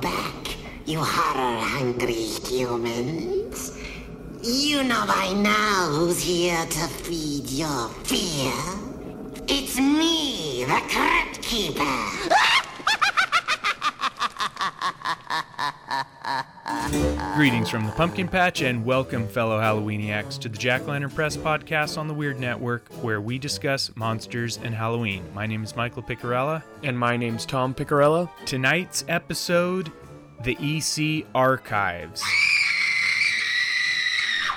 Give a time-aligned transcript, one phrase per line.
[0.00, 0.56] back,
[0.86, 3.78] you horror-hungry humans.
[4.42, 8.52] You know by now who's here to feed your fear.
[9.48, 12.39] It's me, the Crypt Keeper.
[17.40, 21.96] Greetings from the Pumpkin Patch and welcome, fellow Halloweeniacs, to the Jack Lantern Press podcast
[21.96, 25.24] on the Weird Network, where we discuss monsters and Halloween.
[25.32, 26.62] My name is Michael Picarella.
[26.82, 28.28] And my name's Tom Picarella.
[28.44, 29.90] Tonight's episode
[30.44, 32.22] The EC Archives.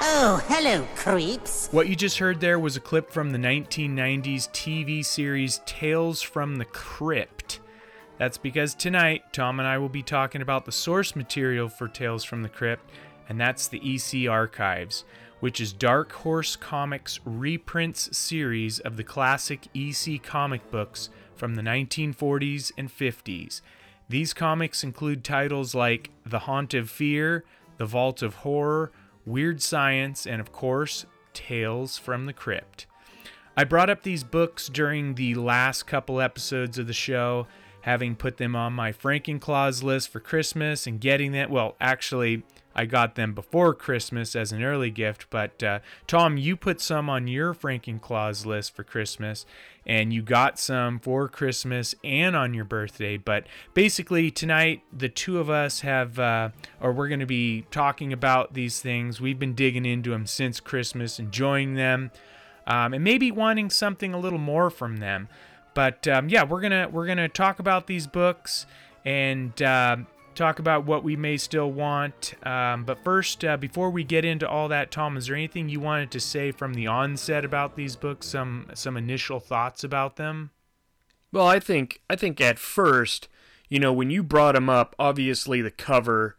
[0.01, 1.69] Oh, hello, creeps.
[1.71, 6.57] What you just heard there was a clip from the 1990s TV series Tales from
[6.57, 7.42] the Crypt.
[8.23, 12.23] That's because tonight, Tom and I will be talking about the source material for Tales
[12.23, 12.89] from the Crypt,
[13.27, 15.03] and that's the EC Archives,
[15.41, 21.61] which is Dark Horse Comics' reprints series of the classic EC comic books from the
[21.61, 23.59] 1940s and 50s.
[24.07, 27.43] These comics include titles like The Haunt of Fear,
[27.75, 28.93] The Vault of Horror,
[29.25, 32.85] Weird Science, and of course, Tales from the Crypt.
[33.57, 37.47] I brought up these books during the last couple episodes of the show,
[37.83, 41.49] having put them on my Frankenclaws list for Christmas and getting that.
[41.49, 46.55] Well, actually, I got them before Christmas as an early gift, but uh, Tom, you
[46.55, 49.45] put some on your Frankenclaws list for Christmas,
[49.85, 53.17] and you got some for Christmas and on your birthday.
[53.17, 56.49] But basically, tonight, the two of us have, uh,
[56.81, 59.19] or we're going to be talking about these things.
[59.19, 62.11] We've been digging into them since Christmas, enjoying them,
[62.65, 65.27] um, and maybe wanting something a little more from them.
[65.73, 68.65] But um, yeah, we're gonna we're gonna talk about these books
[69.05, 69.97] and uh,
[70.35, 72.33] talk about what we may still want.
[72.45, 75.79] Um, but first, uh, before we get into all that, Tom, is there anything you
[75.79, 78.27] wanted to say from the onset about these books?
[78.27, 80.51] Some some initial thoughts about them?
[81.31, 83.27] Well, I think I think at first,
[83.69, 86.37] you know, when you brought them up, obviously the cover,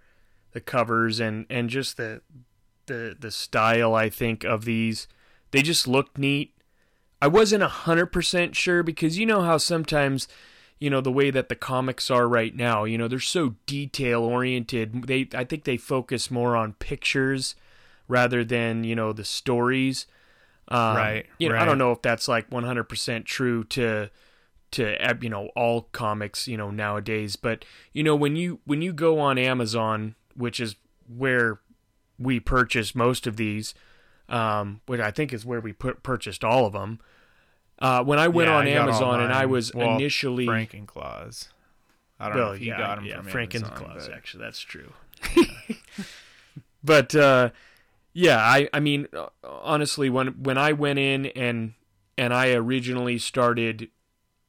[0.52, 2.22] the covers, and and just the
[2.86, 5.08] the the style, I think of these,
[5.50, 6.53] they just looked neat.
[7.24, 10.28] I wasn't a hundred percent sure because you know how sometimes,
[10.78, 14.22] you know, the way that the comics are right now, you know, they're so detail
[14.22, 15.04] oriented.
[15.06, 17.54] They I think they focus more on pictures
[18.08, 20.06] rather than you know the stories.
[20.68, 24.10] Um, Right, You know, I don't know if that's like one hundred percent true to
[24.72, 27.64] to you know all comics you know nowadays but
[27.94, 30.76] you know when you when you go on Amazon which is
[31.06, 31.60] where
[32.18, 33.72] we purchase most of these
[34.28, 36.98] um which I think is where we put purchased all of them
[37.78, 41.48] uh when I went Yeah, on I Amazon and I was Well, initially Frankenclaws.
[42.20, 44.92] I don't know well, if you yeah, got them yeah, from but- actually that's true.
[46.82, 47.50] But uh
[48.12, 51.74] yeah I I mean uh, honestly when when I went in and
[52.16, 53.88] and I originally started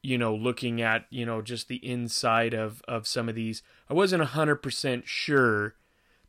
[0.02, 3.94] you know looking at you know just the inside of of some of these I
[3.94, 5.74] wasn't a hundred percent sure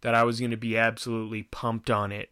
[0.01, 2.29] that I was going to be absolutely pumped on it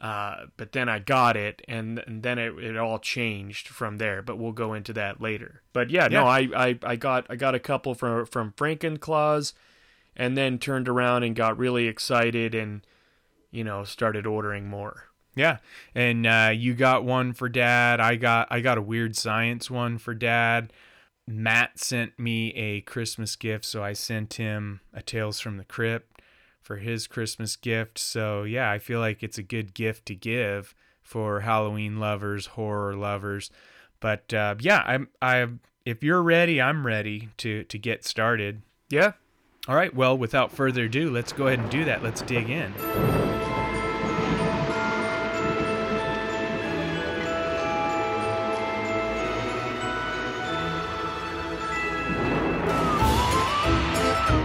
[0.00, 4.22] uh, but then I got it, and, and then it, it all changed from there.
[4.22, 5.62] But we'll go into that later.
[5.72, 9.54] But yeah, no, I, I, I got I got a couple from from Frankenclaws,
[10.16, 12.86] and then turned around and got really excited and
[13.50, 15.04] you know started ordering more.
[15.34, 15.58] Yeah,
[15.94, 18.00] and uh, you got one for Dad.
[18.00, 20.72] I got I got a weird science one for Dad.
[21.26, 26.17] Matt sent me a Christmas gift, so I sent him a Tales from the Crypt
[26.62, 27.98] for his Christmas gift.
[27.98, 32.94] So yeah, I feel like it's a good gift to give for Halloween lovers, horror
[32.94, 33.50] lovers.
[34.00, 35.46] But uh, yeah, I'm I
[35.84, 38.62] if you're ready, I'm ready to to get started.
[38.90, 39.12] Yeah,
[39.66, 42.02] All right, well, without further ado, let's go ahead and do that.
[42.02, 42.72] Let's dig in.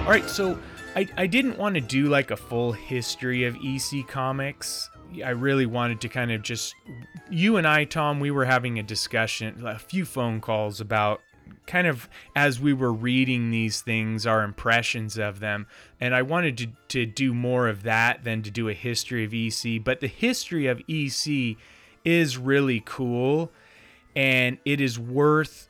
[0.04, 0.60] All right, so
[0.96, 4.90] I, I didn't want to do like a full history of EC Comics.
[5.26, 6.76] I really wanted to kind of just
[7.30, 11.22] you and I, Tom, we were having a discussion, a few phone calls about
[11.66, 15.66] kind of as we were reading these things, our impressions of them.
[16.00, 19.34] And I wanted to, to do more of that than to do a history of
[19.34, 19.84] EC.
[19.84, 21.58] But the history of EC
[22.06, 23.52] is really cool
[24.16, 25.70] and it is worth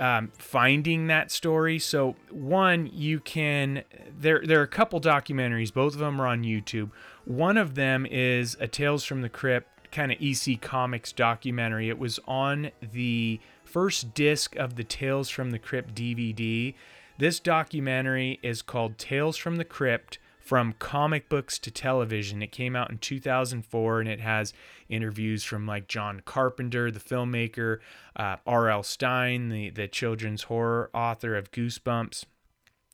[0.00, 1.78] um, finding that story.
[1.78, 3.84] So one, you can
[4.18, 5.72] there there are a couple documentaries.
[5.72, 6.90] Both of them are on YouTube.
[7.24, 11.88] One of them is a Tales from the Crypt kind of EC Comics documentary.
[11.88, 16.74] It was on the first disc of the Tales from the Crypt DVD.
[17.18, 22.40] This documentary is called Tales from the Crypt from comic books to television.
[22.40, 24.54] It came out in 2004 and it has
[24.88, 27.80] interviews from like John Carpenter, the filmmaker,
[28.16, 28.82] uh, R.L.
[28.82, 32.24] Stine, the, the children's horror author of Goosebumps.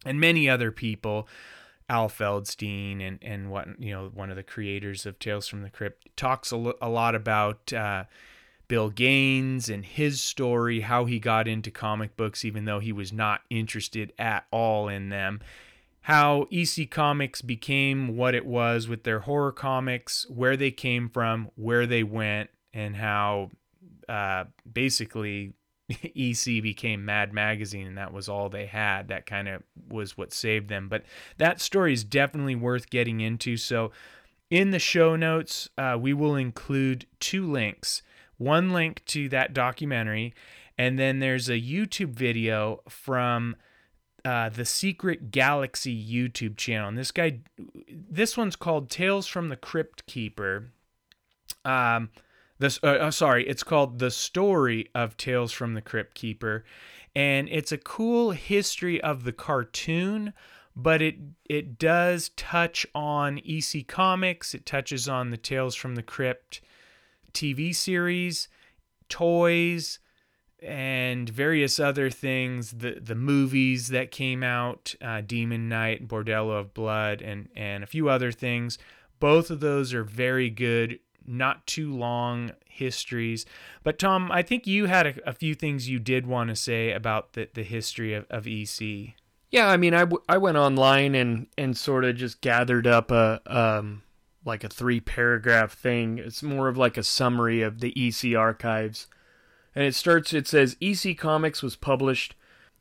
[0.04, 1.28] and many other people.
[1.88, 5.68] Al Feldstein and and what you know one of the creators of Tales from the
[5.68, 8.04] Crypt talks a, lo- a lot about uh,
[8.68, 13.12] Bill Gaines and his story, how he got into comic books, even though he was
[13.12, 15.40] not interested at all in them.
[16.04, 21.50] How EC Comics became what it was with their horror comics, where they came from,
[21.54, 23.50] where they went, and how
[24.06, 25.54] uh, basically
[26.14, 29.08] EC became Mad Magazine and that was all they had.
[29.08, 30.90] That kind of was what saved them.
[30.90, 31.04] But
[31.38, 33.56] that story is definitely worth getting into.
[33.56, 33.90] So,
[34.50, 38.02] in the show notes, uh, we will include two links
[38.36, 40.34] one link to that documentary,
[40.76, 43.56] and then there's a YouTube video from
[44.24, 46.88] uh, the Secret Galaxy YouTube channel.
[46.88, 47.40] And this guy,
[47.88, 50.70] this one's called Tales from the Crypt Keeper.
[51.64, 52.10] Um,
[52.58, 56.64] this, uh, uh, sorry, it's called The Story of Tales from the Crypt Keeper,
[57.14, 60.32] and it's a cool history of the cartoon.
[60.76, 64.54] But it it does touch on EC Comics.
[64.54, 66.60] It touches on the Tales from the Crypt
[67.32, 68.48] TV series,
[69.08, 70.00] toys,
[70.64, 72.72] and various other things.
[72.72, 77.86] The the movies that came out, uh, Demon Knight, Bordello of Blood, and and a
[77.86, 78.78] few other things.
[79.20, 83.46] Both of those are very good, not too long histories.
[83.82, 86.92] But Tom, I think you had a, a few things you did want to say
[86.92, 89.14] about the the history of, of EC.
[89.50, 93.10] Yeah, I mean, I, w- I went online and and sort of just gathered up
[93.10, 94.02] a um
[94.44, 96.18] like a three paragraph thing.
[96.18, 99.06] It's more of like a summary of the EC archives.
[99.74, 102.34] And it starts it says EC Comics was published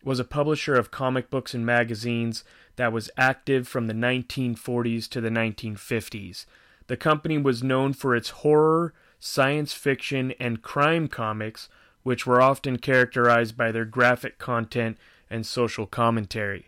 [0.03, 2.43] was a publisher of comic books and magazines
[2.75, 6.45] that was active from the 1940s to the 1950s.
[6.87, 11.69] The company was known for its horror, science fiction, and crime comics,
[12.03, 14.97] which were often characterized by their graphic content
[15.29, 16.67] and social commentary.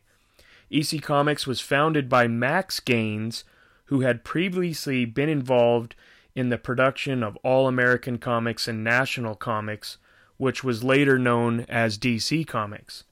[0.72, 3.44] EC Comics was founded by Max Gaines,
[3.86, 5.96] who had previously been involved
[6.34, 9.98] in the production of All American Comics and National Comics,
[10.38, 13.04] which was later known as DC Comics.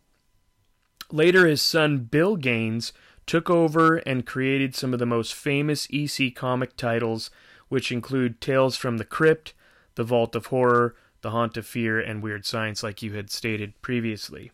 [1.11, 2.91] Later, his son Bill Gaines
[3.25, 7.29] took over and created some of the most famous EC comic titles,
[7.69, 9.53] which include Tales from the Crypt,
[9.95, 13.81] The Vault of Horror, The Haunt of Fear, and Weird Science, like you had stated
[13.81, 14.51] previously.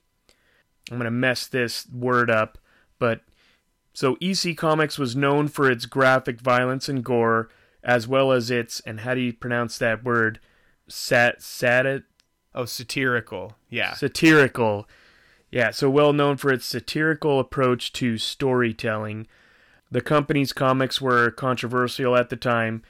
[0.91, 2.57] I'm going to mess this word up,
[2.99, 3.21] but
[3.93, 7.49] so EC Comics was known for its graphic violence and gore,
[7.83, 10.39] as well as its and how do you pronounce that word?
[10.87, 12.03] Sat sat
[12.53, 13.55] Oh, satirical.
[13.69, 13.93] Yeah.
[13.93, 14.87] Satirical.
[15.51, 19.27] Yeah, so well known for its satirical approach to storytelling.
[19.91, 22.83] The company's comics were controversial at the time,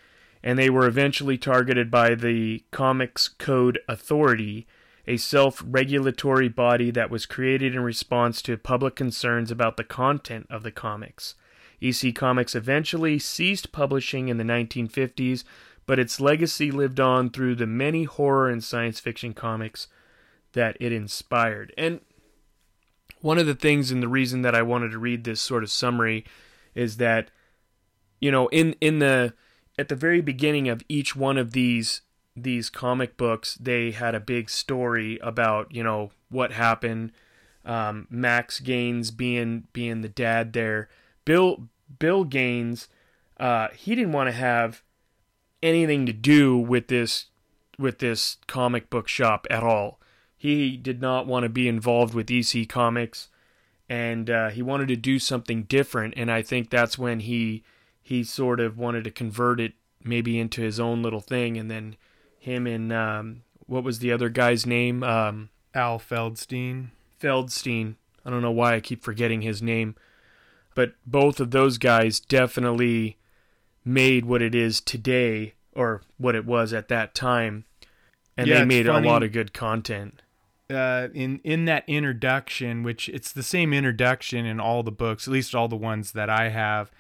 [0.43, 4.67] and they were eventually targeted by the Comics Code Authority,
[5.07, 10.45] a self regulatory body that was created in response to public concerns about the content
[10.49, 11.35] of the comics.
[11.81, 15.45] EC Comics eventually ceased publishing in the 1950s,
[15.89, 19.87] but its legacy lived on through the many horror and science fiction comics
[20.53, 21.73] that it inspired.
[21.79, 22.01] And
[23.21, 25.71] one of the things and the reason that I wanted to read this sort of
[25.71, 26.25] summary
[26.75, 27.31] is that
[28.19, 29.33] you know in in the
[29.79, 32.01] at the very beginning of each one of these
[32.35, 37.11] these comic books they had a big story about you know what happened
[37.65, 40.87] um, Max Gaines being being the dad there
[41.25, 42.89] Bill Bill Gaines
[43.39, 44.83] uh, he didn't want to have
[45.61, 47.25] anything to do with this
[47.77, 49.99] with this comic book shop at all.
[50.37, 53.29] He did not want to be involved with EC Comics,
[53.89, 56.13] and uh, he wanted to do something different.
[56.17, 57.63] And I think that's when he
[58.01, 59.73] he sort of wanted to convert it
[60.03, 61.57] maybe into his own little thing.
[61.57, 61.95] And then
[62.39, 65.03] him and um, what was the other guy's name?
[65.03, 66.89] Um, Al Feldstein.
[67.21, 67.95] Feldstein.
[68.25, 69.95] I don't know why I keep forgetting his name,
[70.73, 73.18] but both of those guys definitely
[73.85, 77.65] made what it is today or what it was at that time
[78.37, 79.07] and Yeah, they made funny.
[79.07, 80.21] a lot of good content
[80.69, 85.33] uh, in in that introduction, which it's the same introduction in all the books, at
[85.33, 86.91] least all the ones that I have.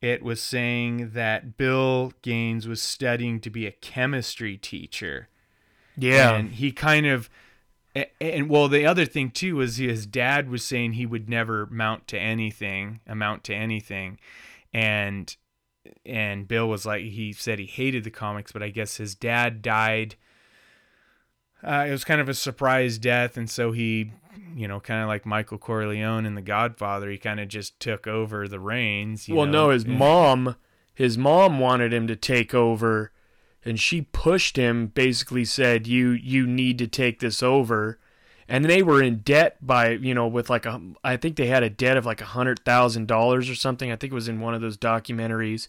[0.00, 5.28] It was saying that Bill Gaines was studying to be a chemistry teacher,
[5.96, 7.30] yeah and he kind of,
[8.20, 12.06] and well, the other thing too was his dad was saying he would never mount
[12.08, 14.18] to anything, amount to anything,
[14.74, 15.34] and
[16.04, 19.62] and Bill was like he said he hated the comics, but I guess his dad
[19.62, 20.16] died.
[21.62, 24.12] Uh, it was kind of a surprise death, and so he,
[24.54, 28.06] you know, kind of like Michael Corleone in The Godfather, he kind of just took
[28.06, 29.28] over the reins.
[29.28, 29.66] you well know?
[29.66, 30.56] no his mom
[30.94, 33.10] his mom wanted him to take over
[33.64, 37.98] and she pushed him basically said you you need to take this over
[38.48, 41.62] and they were in debt by you know with like a I think they had
[41.62, 43.90] a debt of like a hundred thousand dollars or something.
[43.90, 45.68] I think it was in one of those documentaries,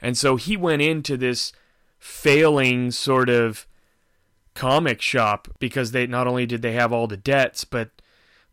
[0.00, 1.52] and so he went into this
[1.98, 3.66] failing sort of
[4.54, 7.90] comic shop because they not only did they have all the debts, but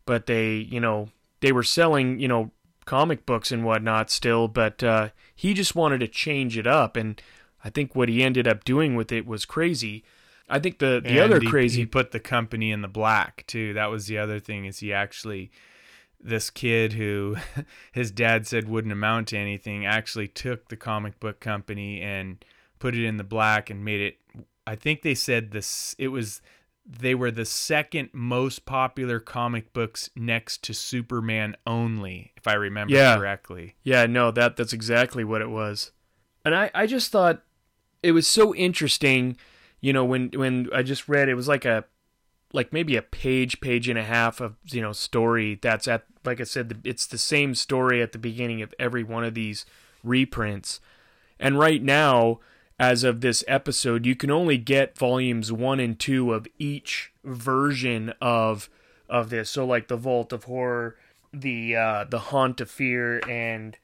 [0.04, 1.08] but they you know
[1.40, 2.50] they were selling you know
[2.84, 7.20] comic books and whatnot still, but uh, he just wanted to change it up, and
[7.64, 10.04] I think what he ended up doing with it was crazy.
[10.48, 13.44] I think the the And other he, crazy he put the company in the black
[13.46, 13.74] too.
[13.74, 15.50] That was the other thing is he actually
[16.20, 17.36] this kid who
[17.92, 22.44] his dad said wouldn't amount to anything actually took the comic book company and
[22.78, 24.18] put it in the black and made it
[24.66, 26.40] I think they said this it was
[26.90, 32.94] they were the second most popular comic books next to Superman only if I remember
[32.94, 33.16] Yeah.
[33.16, 33.76] correctly.
[33.82, 35.92] Yeah, no, that that's exactly what it was.
[36.44, 37.42] And I, I just thought
[38.02, 39.36] it was so interesting,
[39.80, 41.84] you know, when when I just read it was like a
[42.52, 46.40] like maybe a page, page and a half of, you know, story that's at like
[46.40, 49.64] I said, it's the same story at the beginning of every one of these
[50.02, 50.80] reprints.
[51.38, 52.40] And right now,
[52.78, 58.12] as of this episode, you can only get volumes 1 and 2 of each version
[58.20, 58.68] of
[59.08, 59.50] of this.
[59.50, 60.96] So like the Vault of Horror,
[61.32, 63.76] the uh the Haunt of Fear and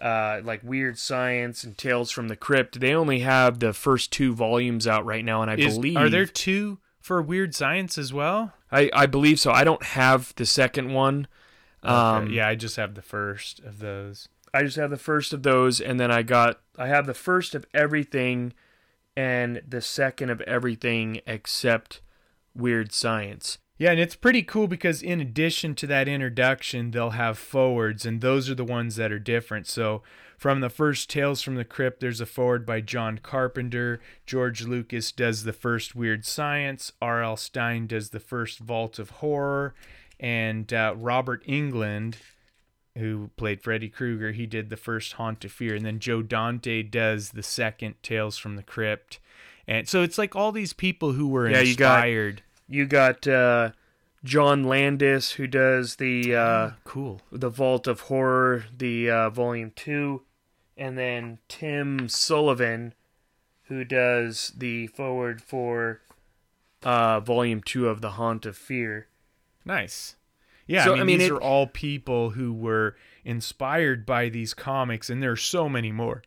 [0.00, 2.80] uh, like Weird Science and Tales from the Crypt.
[2.80, 6.08] They only have the first two volumes out right now, and I Is, believe are
[6.08, 8.52] there two for Weird Science as well?
[8.70, 9.50] I, I believe so.
[9.52, 11.26] I don't have the second one.
[11.82, 14.28] Um, Okay, yeah, I just have the first of those.
[14.54, 17.54] I just have the first of those, and then I got I have the first
[17.54, 18.52] of everything,
[19.16, 22.00] and the second of everything except
[22.54, 23.58] Weird Science.
[23.78, 28.20] Yeah, and it's pretty cool because in addition to that introduction, they'll have forwards, and
[28.20, 29.66] those are the ones that are different.
[29.66, 30.02] So,
[30.38, 34.00] from the first Tales from the Crypt, there's a forward by John Carpenter.
[34.26, 36.92] George Lucas does the first Weird Science.
[37.00, 37.36] R.L.
[37.36, 39.74] Stine does the first Vault of Horror.
[40.18, 42.16] And uh, Robert Englund,
[42.98, 45.76] who played Freddy Krueger, he did the first Haunt of Fear.
[45.76, 49.20] And then Joe Dante does the second Tales from the Crypt.
[49.68, 52.42] And so it's like all these people who were Yeah, you got- inspired.
[52.68, 53.70] You got uh,
[54.24, 57.20] John Landis who does the uh, cool.
[57.30, 60.22] the Vault of Horror, the uh, Volume Two,
[60.76, 62.94] and then Tim Sullivan,
[63.64, 66.00] who does the forward for
[66.82, 69.08] uh, Volume Two of the Haunt of Fear.
[69.64, 70.16] Nice.
[70.66, 74.28] Yeah, So, I mean, I mean, these it- are all people who were inspired by
[74.28, 76.22] these comics, and there are so many more.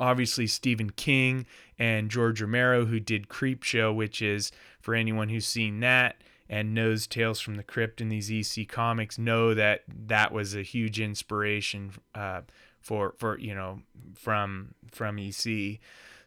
[0.00, 1.46] Obviously, Stephen King
[1.78, 4.50] and George Romero, who did Creep Show, which is
[4.82, 6.16] for anyone who's seen that
[6.48, 10.60] and knows Tales from the Crypt in these EC comics, know that that was a
[10.62, 12.42] huge inspiration uh,
[12.80, 13.80] for for you know
[14.14, 15.78] from from EC.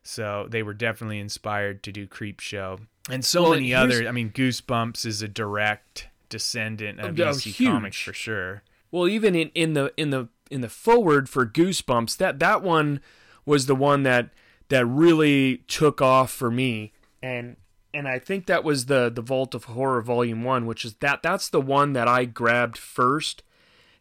[0.01, 4.07] So they were definitely inspired to do Creep Show, and so Well, many other.
[4.07, 7.69] I mean, Goosebumps is a direct descendant of Oh, EC huge.
[7.69, 8.63] comics for sure.
[8.91, 13.01] Well, even in, in the in the in the forward for Goosebumps, that that one
[13.45, 14.29] was the one that
[14.69, 17.57] that really took off for me, and
[17.95, 21.23] and I think that was the the Vault of Horror Volume One, which is that
[21.23, 23.41] that's the one that I grabbed first,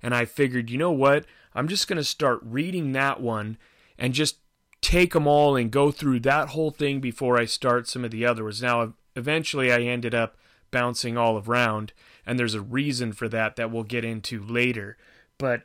[0.03, 1.25] and I figured, you know what,
[1.55, 3.57] I'm just gonna start reading that one,
[3.97, 4.39] and just
[4.81, 8.27] take them all and go through that whole thing before I start some of the
[8.27, 8.61] other ones.
[8.61, 10.37] Now, eventually, I ended up
[10.73, 11.93] bouncing all around,
[12.27, 14.97] and there's a reason for that that we'll get into later.
[15.39, 15.63] But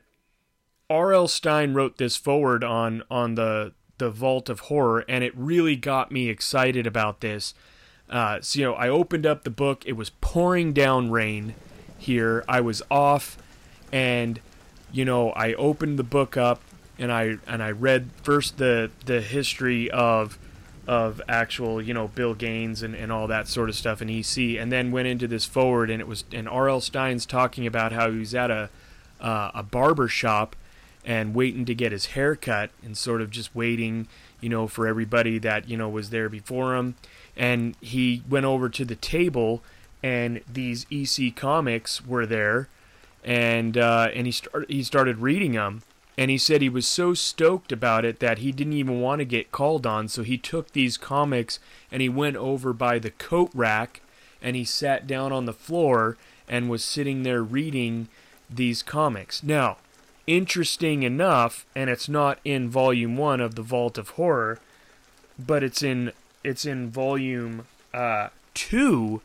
[0.87, 1.27] R.L.
[1.27, 6.11] Stine wrote this forward on on the the Vault of Horror, and it really got
[6.11, 7.55] me excited about this.
[8.09, 9.83] Uh, so you know, I opened up the book.
[9.85, 11.55] It was pouring down rain
[11.97, 12.43] here.
[12.47, 13.37] I was off,
[13.91, 14.39] and
[14.91, 16.61] you know, I opened the book up
[16.99, 20.37] and I and I read first the the history of
[20.85, 24.59] of actual you know Bill Gaines and, and all that sort of stuff in EC,
[24.59, 26.81] and then went into this forward, and it was and R.L.
[26.81, 28.69] Stine's talking about how he was at a
[29.21, 30.55] uh, a barber shop
[31.05, 34.07] and waiting to get his hair cut and sort of just waiting
[34.41, 36.95] you know for everybody that you know was there before him
[37.39, 39.63] and he went over to the table
[40.03, 42.67] and these EC comics were there
[43.23, 45.81] and uh, and he started he started reading them
[46.17, 49.25] and he said he was so stoked about it that he didn't even want to
[49.25, 51.59] get called on so he took these comics
[51.91, 54.01] and he went over by the coat rack
[54.41, 56.17] and he sat down on the floor
[56.47, 58.07] and was sitting there reading
[58.49, 59.43] these comics.
[59.43, 59.77] Now
[60.27, 64.59] interesting enough and it's not in volume 1 of the Vault of Horror
[65.39, 66.11] but it's in
[66.43, 69.21] it's in volume uh, 2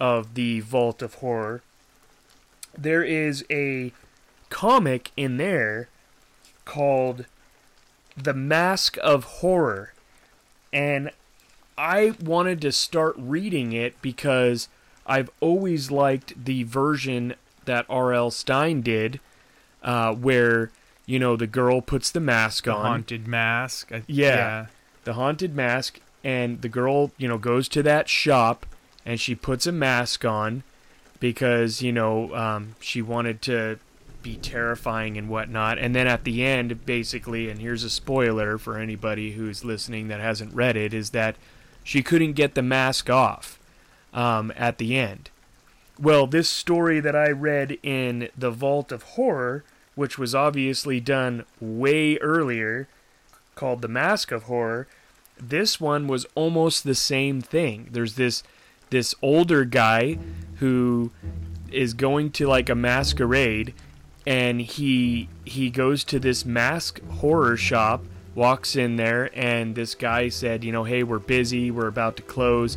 [0.00, 1.62] of the Vault of Horror
[2.76, 3.92] there is a
[4.48, 5.88] comic in there
[6.64, 7.26] called
[8.16, 9.92] The Mask of Horror.
[10.72, 11.10] And
[11.76, 14.68] I wanted to start reading it because
[15.06, 18.30] I've always liked the version that R.L.
[18.30, 19.20] Stine did,
[19.82, 20.70] uh, where
[21.06, 22.74] you know the girl puts the mask on.
[22.74, 23.92] The on, haunted mask.
[23.92, 24.66] I, Yeah.
[25.04, 28.66] the haunted mask, and the girl you know goes to that shop
[29.04, 30.62] and she puts a mask on
[31.20, 33.78] because you know um, she wanted to
[34.22, 35.78] be terrifying and whatnot.
[35.78, 40.20] And then at the end, basically, and here's a spoiler for anybody who's listening that
[40.20, 41.36] hasn't read it, is that
[41.84, 43.58] she couldn't get the mask off
[44.14, 45.30] um, at the end.
[45.98, 49.64] Well, this story that I read in The Vault of Horror,
[49.94, 52.88] which was obviously done way earlier,
[53.54, 54.86] called The Mask of Horror,
[55.48, 57.88] this one was almost the same thing.
[57.90, 58.42] There's this
[58.90, 60.18] this older guy
[60.56, 61.10] who
[61.70, 63.74] is going to like a masquerade
[64.26, 70.28] and he he goes to this mask horror shop walks in there and this guy
[70.28, 72.76] said you know hey we're busy we're about to close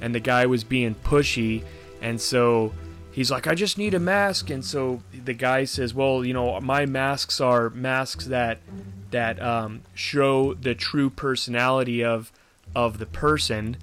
[0.00, 1.64] and the guy was being pushy
[2.00, 2.72] and so
[3.10, 6.60] he's like i just need a mask and so the guy says well you know
[6.60, 8.58] my masks are masks that
[9.14, 12.32] that um, show the true personality of
[12.74, 13.76] of the person.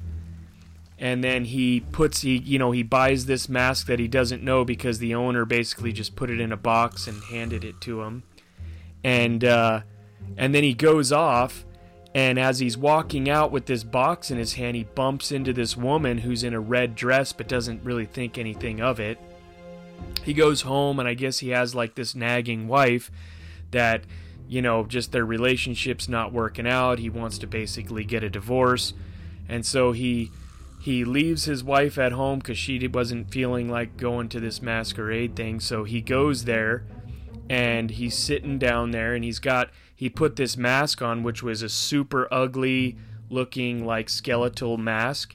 [1.00, 4.65] And then he puts he you know he buys this mask that he doesn't know
[4.65, 8.23] because the owner basically just put it in a box and handed it to him.
[9.05, 9.81] And uh,
[10.35, 11.65] and then he goes off
[12.13, 15.77] and as he's walking out with this box in his hand he bumps into this
[15.77, 19.17] woman who's in a red dress but doesn't really think anything of it.
[20.25, 23.09] He goes home and i guess he has like this nagging wife
[23.71, 24.03] that
[24.51, 27.00] you know just their relationship's not working out.
[27.00, 28.93] He wants to basically get a divorce.
[29.48, 30.29] And so he
[30.81, 35.38] he leaves his wife at home because she wasn't feeling like going to this masquerade
[35.38, 35.62] thing.
[35.62, 36.84] So he goes there
[37.50, 41.62] and he's sitting down there and he's got he put this mask on which was
[41.62, 42.98] a super ugly
[43.29, 45.34] looking like skeletal mask.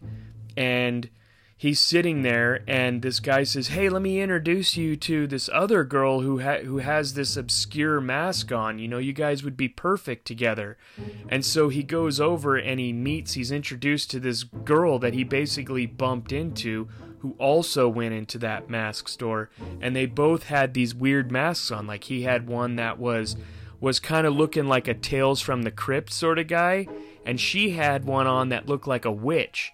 [0.58, 1.08] And
[1.56, 5.84] he's sitting there and this guy says hey let me introduce you to this other
[5.84, 8.78] girl who ha- who has this obscure mask on.
[8.78, 10.76] You know you guys would be perfect together.
[11.28, 15.24] And so he goes over and he meets he's introduced to this girl that he
[15.24, 16.88] basically bumped into
[17.20, 19.50] who also went into that mask store.
[19.80, 21.86] And they both had these weird masks on.
[21.86, 23.36] Like he had one that was
[23.80, 26.86] was kind of looking like a tales from the crypt sort of guy
[27.26, 29.72] and she had one on that looked like a witch.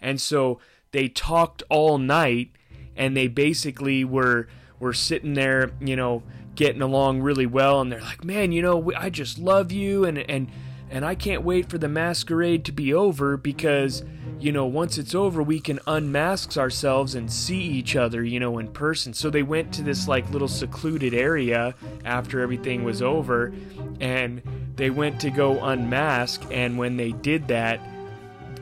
[0.00, 0.58] And so
[0.92, 2.50] they talked all night
[2.96, 4.46] and they basically were
[4.78, 6.22] were sitting there you know
[6.54, 10.18] getting along really well and they're like man you know i just love you and
[10.18, 10.50] and
[10.90, 14.04] and i can't wait for the masquerade to be over because
[14.38, 18.58] you know once it's over we can unmask ourselves and see each other you know
[18.58, 19.14] in person.
[19.14, 21.74] So they went to this like little secluded area
[22.04, 23.52] after everything was over
[24.00, 24.42] and
[24.74, 27.80] they went to go unmask and when they did that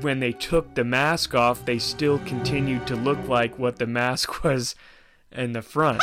[0.02, 4.44] when they took the mask off, they still continued to look like what the mask
[4.44, 4.74] was
[5.32, 6.02] in the front.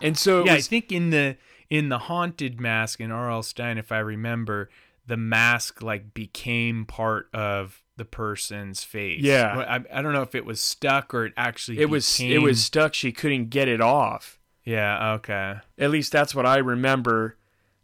[0.00, 1.36] and so Yeah, I think in the
[1.70, 3.42] in the haunted mask in R.L.
[3.42, 4.68] Stine, if I remember,
[5.06, 9.22] the mask like became part of the person's face.
[9.22, 9.58] Yeah.
[9.58, 12.62] I, I don't know if it was stuck or it actually it was it was
[12.62, 12.94] stuck.
[12.94, 14.38] She couldn't get it off.
[14.64, 17.36] yeah okay At least that's what I remember.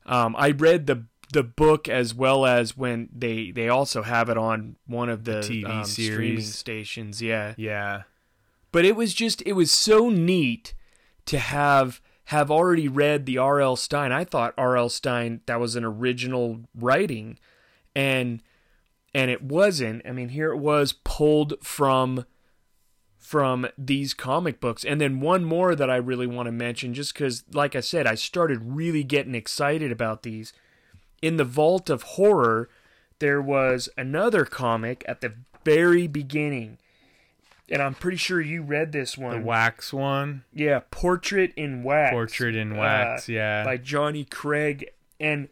[0.07, 4.38] Um, I read the the book as well as when they they also have it
[4.38, 6.54] on one of the, TV um, streaming series.
[6.54, 7.20] stations.
[7.22, 7.54] Yeah.
[7.56, 8.02] yeah
[8.72, 10.74] but it was just it was so neat
[11.26, 13.76] to have have already read the R.L.
[13.76, 14.12] Stine.
[14.12, 14.88] I thought R.L.
[14.88, 17.38] Stine that was an original writing
[17.94, 18.42] and
[19.14, 20.02] and it wasn't.
[20.06, 22.24] I mean, here it was pulled from
[23.16, 24.84] from these comic books.
[24.84, 28.06] And then one more that I really want to mention just cuz like I said,
[28.06, 30.52] I started really getting excited about these.
[31.22, 32.68] In the Vault of Horror,
[33.18, 36.78] there was another comic at the very beginning
[37.70, 39.40] and I'm pretty sure you read this one.
[39.40, 42.12] the wax one Yeah, Portrait in Wax.
[42.12, 44.90] portrait in uh, wax yeah By Johnny Craig.
[45.20, 45.48] And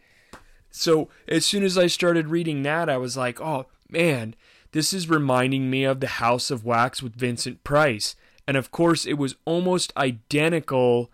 [0.71, 4.35] so as soon as I started reading that, I was like, oh man,
[4.73, 8.17] this is reminding me of The House of Wax with Vincent Price.
[8.47, 11.11] And of course, it was almost identical,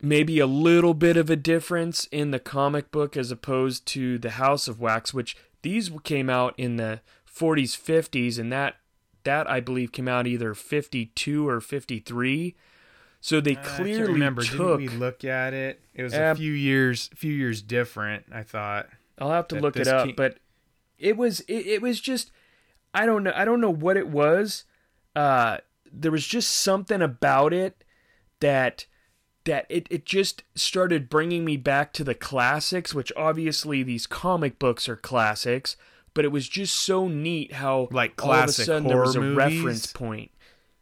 [0.00, 4.30] maybe a little bit of a difference in the comic book as opposed to The
[4.30, 8.76] House of Wax, which these came out in the 40s, 50s, and that
[9.24, 12.54] that I believe came out either 52 or 53.
[13.20, 14.78] So they Uh, I clearly remember took.
[14.80, 18.44] didn't we look at it it was Uh, a few years few years different i
[18.44, 20.38] thought I'll have to look it up, came- but
[20.98, 22.30] it was it, it was just
[22.94, 24.64] I don't know I don't know what it was.
[25.16, 25.58] Uh,
[25.92, 27.82] there was just something about it
[28.40, 28.86] that
[29.48, 34.58] that it, it just started bringing me back to the classics, which obviously these comic
[34.58, 35.76] books are classics,
[36.12, 39.16] but it was just so neat how Like all of a classic sudden there was
[39.16, 40.30] a horror reference point.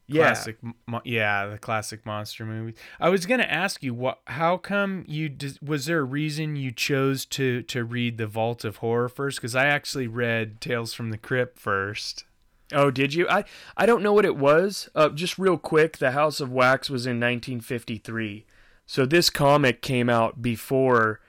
[0.09, 0.59] Yeah, classic
[1.03, 5.35] yeah the classic monster movies i was going to ask you what how come you
[5.61, 9.57] was there a reason you chose to to read the vault of horror first because
[9.57, 12.25] i actually read tales from the crypt first
[12.73, 13.29] Oh, did you?
[13.29, 13.45] I
[13.77, 14.89] I don't know what it was.
[14.95, 18.45] Uh, just real quick, The House of Wax was in 1953,
[18.87, 21.21] so this comic came out before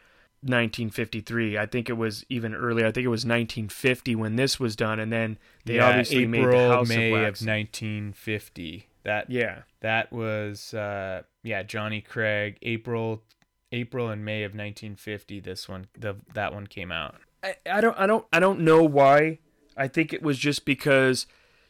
[0.41, 1.57] 1953.
[1.57, 2.85] I think it was even earlier.
[2.85, 6.45] I think it was 1950 when this was done, and then they Yeah, obviously April,
[6.45, 8.87] made The House May of of, 1950.
[9.03, 12.57] That yeah, that was uh, yeah Johnny Craig.
[12.61, 13.23] April
[13.71, 15.39] April and May of 1950.
[15.39, 17.15] This one the that one came out.
[17.43, 19.39] I, I don't I don't I don't know why.
[19.75, 21.25] I think it was just because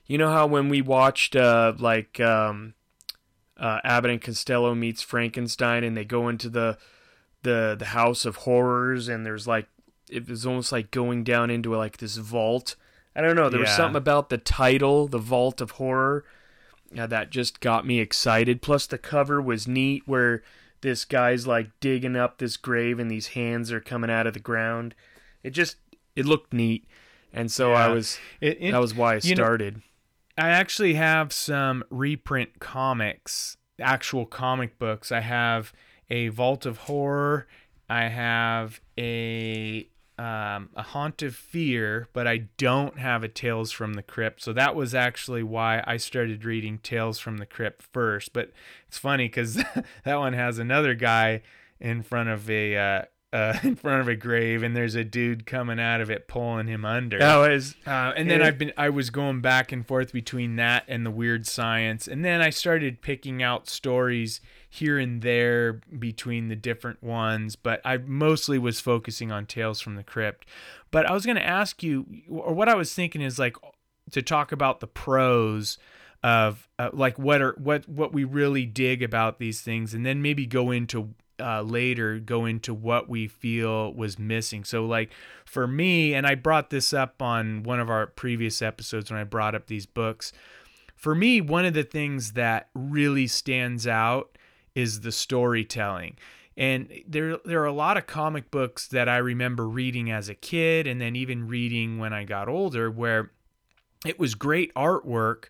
[0.05, 2.73] you know how when we watched uh like um
[3.59, 6.77] uh Abbott and Costello meets Frankenstein and they go into the
[7.43, 9.67] the the house of horrors and there's like
[10.09, 12.75] it was almost like going down into like this vault.
[13.15, 16.23] I don't know, there was something about the title, the Vault of Horror,
[16.93, 18.61] yeah, that just got me excited.
[18.61, 20.43] Plus the cover was neat where
[20.81, 24.39] this guy's like digging up this grave and these hands are coming out of the
[24.39, 24.93] ground.
[25.43, 25.77] It just
[26.15, 26.85] it looked neat.
[27.33, 29.81] And so I was It, it- that was why I you know- started.
[30.37, 35.11] I actually have some reprint comics, actual comic books.
[35.11, 35.73] I have
[36.09, 37.47] a Vault of Horror.
[37.89, 43.93] I have a um, a Haunt of Fear, but I don't have a Tales from
[43.93, 44.41] the Crypt.
[44.41, 48.33] So that was actually why I started reading Tales from the Crypt first.
[48.33, 48.51] But
[48.87, 49.55] it's funny because
[50.03, 51.43] that one has another guy
[51.79, 53.01] in front of a uh,
[53.33, 56.67] uh, in front of a grave, and there's a dude coming out of it pulling
[56.67, 57.19] him under.
[57.19, 58.47] That was Uh, and then Yeah.
[58.47, 62.23] I've been I was going back and forth between that and the weird science, and
[62.23, 67.97] then I started picking out stories here and there between the different ones, but I
[67.97, 70.45] mostly was focusing on Tales from the Crypt.
[70.91, 73.55] But I was going to ask you, or what I was thinking is like
[74.11, 75.77] to talk about the pros
[76.23, 80.21] of uh, like what are what what we really dig about these things, and then
[80.21, 84.63] maybe go into uh, later go into what we feel was missing.
[84.63, 85.11] So, like
[85.45, 89.23] for me, and I brought this up on one of our previous episodes when I
[89.23, 90.31] brought up these books.
[90.95, 94.37] For me, one of the things that really stands out
[94.73, 96.17] is the storytelling.
[96.57, 100.33] And there, there are a lot of comic books that I remember reading as a
[100.33, 103.31] kid, and then even reading when I got older, where
[104.05, 105.45] it was great artwork,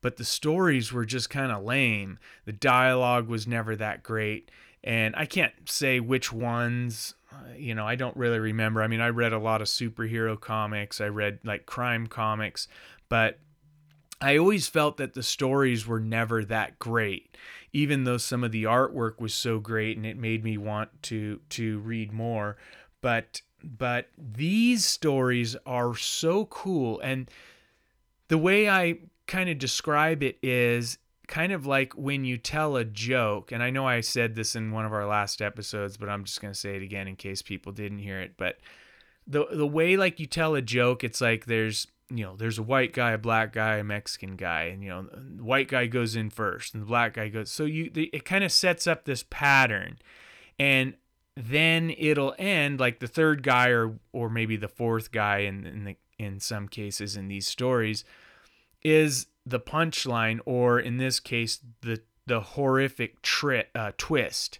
[0.00, 2.18] but the stories were just kind of lame.
[2.44, 4.50] The dialogue was never that great.
[4.84, 8.82] And I can't say which ones, uh, you know, I don't really remember.
[8.82, 12.68] I mean, I read a lot of superhero comics, I read like crime comics,
[13.08, 13.38] but
[14.20, 17.36] I always felt that the stories were never that great,
[17.72, 21.40] even though some of the artwork was so great and it made me want to
[21.50, 22.56] to read more.
[23.00, 27.30] But but these stories are so cool and
[28.28, 32.84] the way I kind of describe it is kind of like when you tell a
[32.84, 36.24] joke, and I know I said this in one of our last episodes, but I'm
[36.24, 38.32] just going to say it again in case people didn't hear it.
[38.36, 38.56] But
[39.26, 42.62] the the way like you tell a joke, it's like there's you know there's a
[42.62, 46.16] white guy, a black guy, a Mexican guy, and you know the white guy goes
[46.16, 47.50] in first, and the black guy goes.
[47.50, 49.98] So you it kind of sets up this pattern,
[50.58, 50.94] and
[51.36, 55.84] then it'll end like the third guy or or maybe the fourth guy in in
[55.84, 58.04] the in some cases in these stories
[58.82, 64.58] is the punchline or in this case the the horrific tri- uh, twist.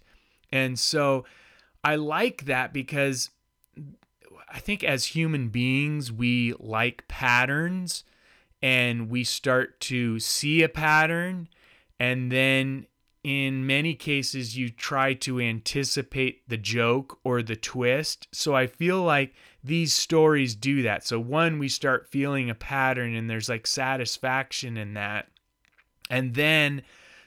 [0.51, 1.25] And so
[1.83, 3.29] i like that because
[4.49, 8.03] i think as human beings we like patterns
[8.61, 11.47] and we start to see a pattern
[11.99, 12.85] and then
[13.23, 18.27] in many cases you try to anticipate the joke or the twist.
[18.31, 21.05] So i feel like these stories do that.
[21.05, 25.27] So one we start feeling a pattern and there's like satisfaction in that.
[26.09, 26.83] And then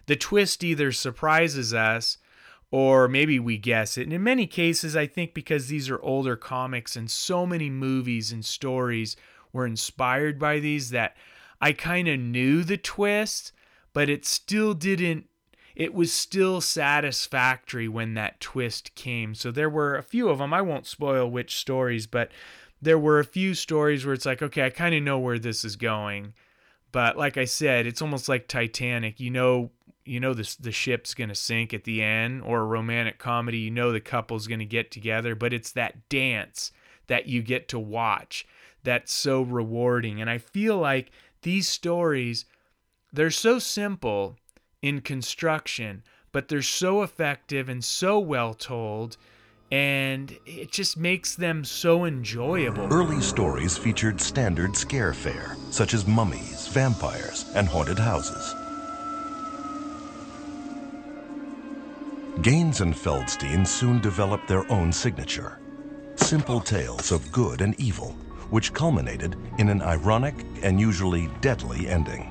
[0.07, 2.16] the twist either surprises us
[2.70, 4.05] or maybe we guess it.
[4.05, 8.33] And in many cases i think because these are older comics and so many movies
[8.33, 9.14] and stories
[9.52, 11.16] were inspired by these that
[11.61, 13.52] i kind of knew the twist
[13.92, 15.26] but it still didn't
[15.74, 19.35] it was still satisfactory when that twist came.
[19.35, 20.52] So there were a few of them.
[20.52, 22.30] I won't spoil which stories, but
[22.80, 25.64] there were a few stories where it's like, okay, I kind of know where this
[25.64, 26.35] is going.
[26.90, 29.18] But like I said, it's almost like Titanic.
[29.18, 29.70] You know,
[30.04, 33.58] you know the the ship's going to sink at the end or a romantic comedy,
[33.58, 36.72] you know the couple's going to get together, but it's that dance
[37.06, 38.46] that you get to watch
[38.82, 40.20] that's so rewarding.
[40.20, 41.11] And I feel like
[41.42, 42.44] these stories
[43.12, 44.37] they're so simple
[44.83, 49.16] in construction, but they're so effective and so well told.
[49.71, 52.87] and it just makes them so enjoyable.
[52.92, 58.55] Early stories featured standard scare fare, such as mummies, vampires, and haunted houses.
[62.42, 65.59] Gaines and Feldstein soon developed their own signature
[66.16, 68.11] simple tales of good and evil,
[68.51, 72.31] which culminated in an ironic and usually deadly ending.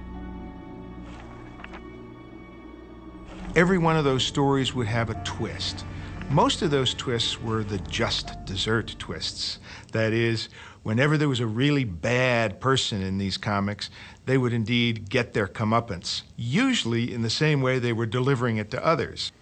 [3.54, 5.84] Every one of those stories would have a twist.
[6.30, 9.60] Most of those twists were the just dessert twists.
[9.92, 10.48] That is,
[10.84, 13.90] whenever there was a really bad person in these comics,
[14.26, 18.72] they would indeed get their comeuppance, usually in the same way they were delivering it
[18.72, 19.34] to others.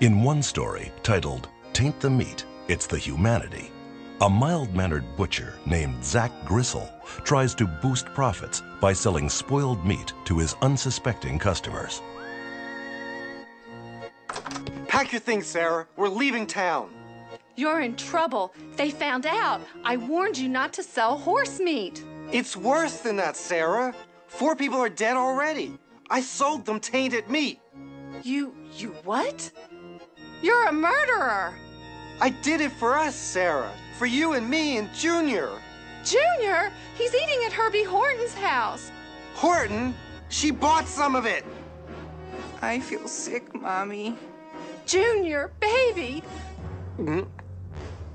[0.00, 3.70] In one story, titled Taint the Meat, It's the Humanity,
[4.22, 6.88] a mild mannered butcher named Zack Gristle
[7.22, 12.00] tries to boost profits by selling spoiled meat to his unsuspecting customers.
[14.96, 15.86] Pack your things, Sarah.
[15.96, 16.88] We're leaving town.
[17.54, 18.54] You're in trouble.
[18.76, 19.60] They found out.
[19.84, 22.02] I warned you not to sell horse meat.
[22.32, 23.94] It's worse than that, Sarah.
[24.26, 25.78] Four people are dead already.
[26.08, 27.60] I sold them tainted meat.
[28.22, 29.52] You, you what?
[30.40, 31.52] You're a murderer.
[32.22, 33.72] I did it for us, Sarah.
[33.98, 35.50] For you and me and Junior.
[36.06, 36.72] Junior?
[36.96, 38.90] He's eating at Herbie Horton's house.
[39.34, 39.94] Horton?
[40.30, 41.44] She bought some of it.
[42.62, 44.16] I feel sick, Mommy.
[44.86, 46.22] Junior, baby.
[46.96, 47.22] Hmm?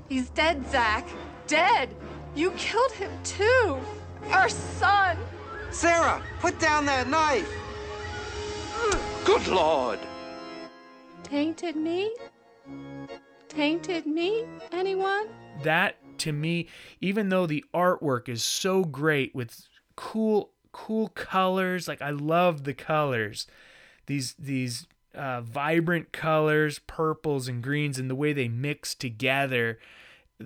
[0.08, 1.06] He's dead, Zach.
[1.46, 1.94] Dead.
[2.34, 3.78] You killed him too.
[4.30, 5.18] Our son.
[5.70, 7.48] Sarah, put down that knife.
[9.24, 10.00] Good Lord.
[11.22, 12.14] Tainted me?
[13.48, 14.46] Tainted me?
[14.72, 15.28] Anyone?
[15.62, 16.68] that to me
[17.00, 22.74] even though the artwork is so great with cool cool colors like i love the
[22.74, 23.46] colors
[24.06, 29.78] these these uh, vibrant colors purples and greens and the way they mix together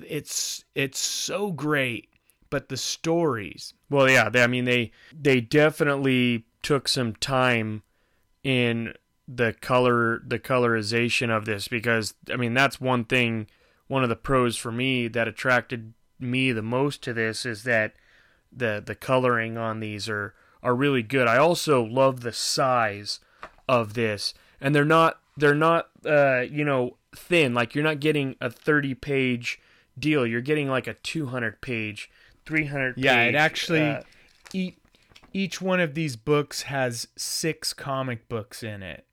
[0.04, 2.08] it's it's so great.
[2.48, 3.74] But the stories.
[3.90, 7.82] Well, yeah, they, I mean they they definitely took some time
[8.42, 8.94] in
[9.28, 13.48] the color the colorization of this because I mean that's one thing
[13.88, 17.94] one of the pros for me that attracted me the most to this is that
[18.52, 21.26] the the coloring on these are are really good.
[21.26, 23.20] I also love the size
[23.68, 28.36] of this and they're not they're not uh you know thin like you're not getting
[28.40, 29.60] a 30 page
[29.98, 30.26] deal.
[30.26, 32.10] You're getting like a 200 page
[32.44, 32.96] 300.
[32.96, 34.02] Page, yeah it actually uh,
[34.52, 34.76] each,
[35.32, 39.06] each one of these books has six comic books in it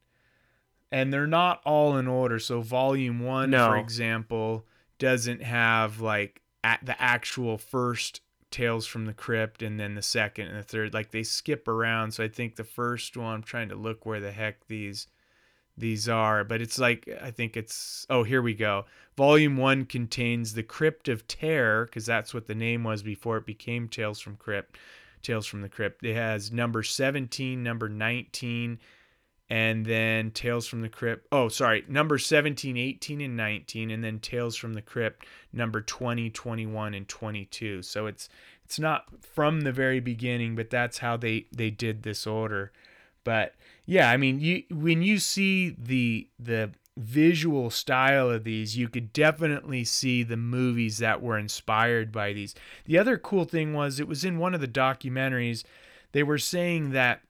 [0.91, 3.67] and they're not all in order so volume one No.
[3.69, 4.65] for example
[4.99, 10.47] doesn't have like at the actual first tales from the crypt and then the second
[10.47, 13.69] and the third like they skip around so i think the first one i'm trying
[13.69, 15.08] to look where the heck these
[15.77, 18.86] these are but it's like i think it's oh here we go.
[19.15, 23.45] Volume one contains the crypt of terror because that's what the name was before it
[23.45, 24.77] became tales from crypt
[25.21, 26.03] tales from the crypt.
[26.03, 28.79] It has number 17 number 19
[29.49, 34.19] and then tales from the crypt oh sorry number 17 18 and 19 and then
[34.19, 38.29] tales from the crypt number 20 21 and 22 so it's
[38.63, 42.71] it's not from the very beginning but that's how they they did this order.
[43.23, 43.53] But
[43.85, 49.11] yeah i mean you when you see the the visual style of these you could
[49.13, 52.53] definitely see the movies that were inspired by these.
[52.85, 55.63] The other cool thing was it was in one of the documentaries
[56.11, 57.21] they were saying that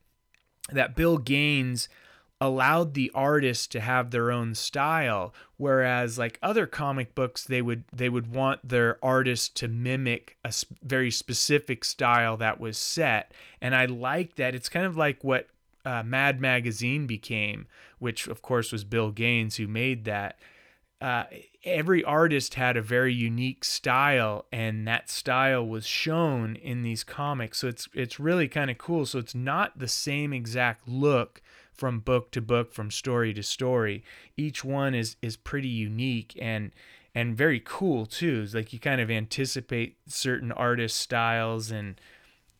[0.70, 1.88] that bill gaines
[2.40, 7.84] allowed the artists to have their own style whereas like other comic books they would
[7.90, 13.32] they would want their artists to mimic a very specific style that was set.
[13.62, 14.54] And i like that.
[14.54, 15.46] It's kind of like what
[15.84, 17.66] uh, mad magazine became
[18.04, 20.38] which of course was bill gaines who made that.
[21.00, 21.24] Uh,
[21.64, 27.58] every artist had a very unique style and that style was shown in these comics.
[27.58, 29.06] So it's it's really kind of cool.
[29.06, 31.42] So it's not the same exact look
[31.72, 34.04] from book to book from story to story.
[34.36, 36.72] Each one is is pretty unique and
[37.14, 38.42] and very cool too.
[38.44, 42.00] It's like you kind of anticipate certain artist styles and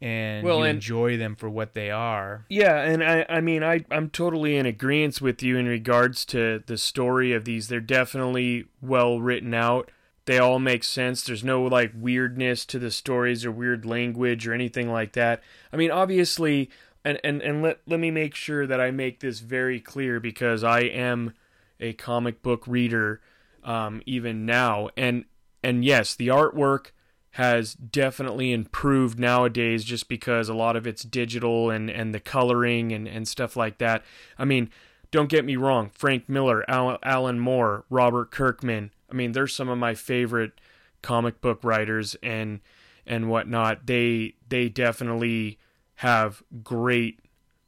[0.04, 3.84] and Well, and- enjoy them for what they are Yeah, and I, I mean, I,
[3.90, 7.68] I'm totally in agreement with you in regards to the story of these.
[7.68, 9.90] They're definitely well written out.
[10.26, 11.22] They all make sense.
[11.22, 15.42] There's no like weirdness to the stories or weird language or anything like that.
[15.72, 16.68] I mean, obviously,
[17.02, 20.62] and, and, and let, let me make sure that I make this very clear because
[20.62, 21.32] I am
[21.80, 23.22] a comic book reader
[23.62, 24.90] um, even now.
[24.98, 25.24] And,
[25.62, 26.88] and yes, the artwork
[27.34, 32.92] has definitely improved nowadays just because a lot of it's digital and, and the coloring
[32.92, 34.04] and, and stuff like that.
[34.38, 34.70] I mean,
[35.10, 38.92] don't get me wrong, Frank Miller, Al- Alan Moore, Robert Kirkman.
[39.10, 40.60] I mean, they're some of my favorite
[41.02, 42.60] comic book writers and
[43.04, 43.86] and whatnot.
[43.86, 45.58] They they definitely
[45.96, 47.18] have great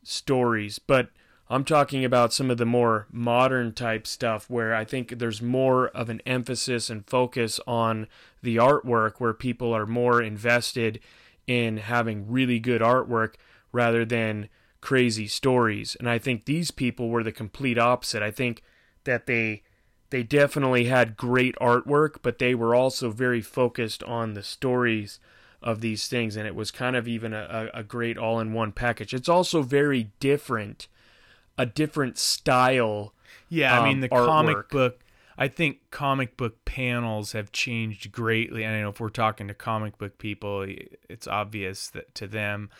[0.04, 1.10] stories, but
[1.48, 5.88] I'm talking about some of the more modern type stuff where I think there's more
[5.88, 8.08] of an emphasis and focus on
[8.46, 11.00] the artwork where people are more invested
[11.48, 13.34] in having really good artwork
[13.72, 14.48] rather than
[14.80, 15.96] crazy stories.
[15.98, 18.22] And I think these people were the complete opposite.
[18.22, 18.62] I think
[19.02, 19.62] that they
[20.10, 25.18] they definitely had great artwork, but they were also very focused on the stories
[25.60, 28.70] of these things, and it was kind of even a, a great all in one
[28.70, 29.12] package.
[29.12, 30.86] It's also very different,
[31.58, 33.12] a different style.
[33.48, 35.00] Yeah, I mean, the um, comic book,
[35.38, 38.62] I think comic book panels have changed greatly.
[38.64, 40.66] And I know if we're talking to comic book people,
[41.08, 42.70] it's obvious that to them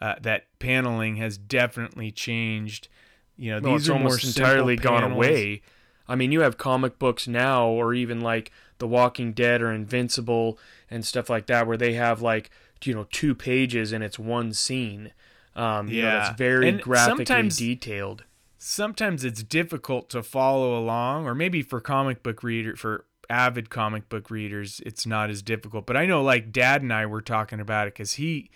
[0.00, 2.88] uh, that paneling has definitely changed.
[3.36, 5.16] You know, No, these are almost entirely gone panels.
[5.16, 5.62] away.
[6.08, 10.58] I mean, you have comic books now, or even like The Walking Dead or Invincible
[10.90, 12.50] and stuff like that, where they have like
[12.84, 15.12] you know two pages and it's one scene.
[15.54, 16.18] Um, you know, Yeah.
[16.20, 18.24] that's very graphic And graphically detailed.
[18.58, 24.08] Sometimes it's difficult to follow along or maybe for comic book reader for avid comic
[24.08, 27.60] book readers it's not as difficult but i know like dad and i were talking
[27.60, 28.50] about it because he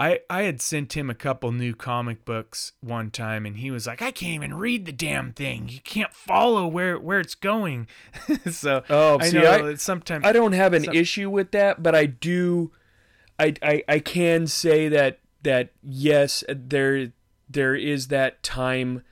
[0.00, 3.86] I, I had sent him a couple new comic books one time and he was
[3.86, 7.88] like i can't even read the damn thing you can't follow where where it's going
[8.50, 11.94] so Oh, i know I- sometimes I don't have an some- issue with that, but
[11.96, 12.70] I do.
[13.40, 17.12] I, I I can say that that yes, there
[17.48, 19.02] there is that time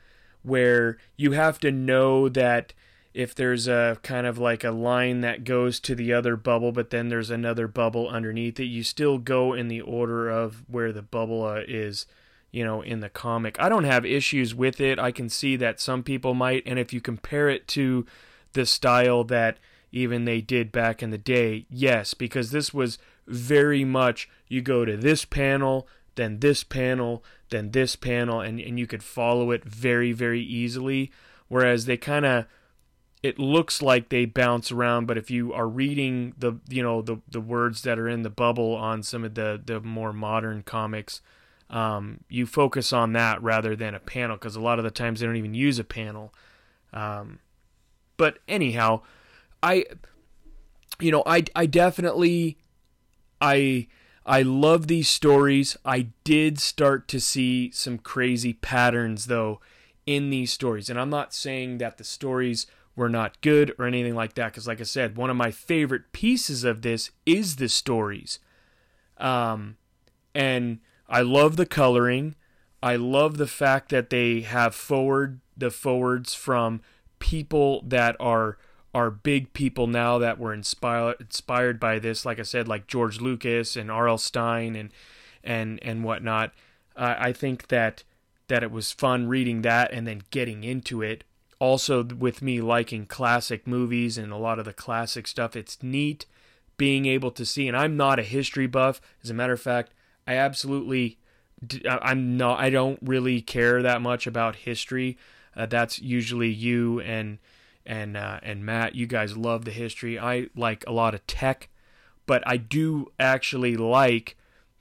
[0.47, 2.73] where you have to know that
[3.13, 6.91] if there's a kind of like a line that goes to the other bubble, but
[6.91, 11.03] then there's another bubble underneath it, you still go in the order of where the
[11.03, 12.07] bubble uh, is,
[12.53, 13.57] you know, in the comic.
[13.59, 14.99] I don't have issues with it.
[14.99, 18.07] I can see that some people might, and if you compare it to
[18.53, 19.59] the style that
[19.91, 24.85] even they did back in the day, yes, because this was very much you go
[24.85, 29.65] to this panel, then this panel, then this panel, and, and you could follow it
[29.65, 31.11] very, very easily.
[31.49, 32.47] Whereas they kind of
[33.23, 37.17] it looks like they bounce around, but if you are reading the you know the
[37.29, 41.21] the words that are in the bubble on some of the the more modern comics,
[41.71, 45.21] um, you focus on that rather than a panel because a lot of the times
[45.21, 46.33] they don't even use a panel.
[46.93, 47.41] Um,
[48.17, 49.03] but anyhow,
[49.63, 49.87] I
[51.01, 52.59] you know I I definitely
[53.41, 53.89] I
[54.27, 55.77] I love these stories.
[55.85, 59.61] I did start to see some crazy patterns though
[60.05, 60.91] in these stories.
[60.91, 64.67] And I'm not saying that the stories were not good or anything like that cuz
[64.67, 68.41] like I said, one of my favorite pieces of this is the stories.
[69.17, 69.77] Um
[70.35, 72.35] and I love the coloring.
[72.83, 76.83] I love the fact that they have forward the forwards from
[77.21, 78.59] people that are
[78.97, 82.25] are big people now that were inspired inspired by this.
[82.25, 84.17] Like I said, like George Lucas and R.L.
[84.17, 84.91] Stine and
[85.45, 86.55] and and whatnot.
[86.97, 88.05] Uh, I think that
[88.49, 91.25] that it was fun reading that and then getting into it.
[91.59, 96.25] Also, with me liking classic movies and a lot of the classic stuff, it's neat
[96.79, 97.69] being able to see.
[97.69, 99.03] And I'm not a history buff.
[99.23, 99.93] As a matter of fact,
[100.27, 101.19] I absolutely
[101.87, 102.61] I'm not.
[102.61, 105.19] I don't really care that much about history.
[105.55, 107.39] Uh, that's usually you and
[107.87, 108.95] and uh, and Matt.
[108.95, 110.19] You guys love the history.
[110.19, 111.69] I like a lot of tech,
[112.27, 114.37] but I do actually like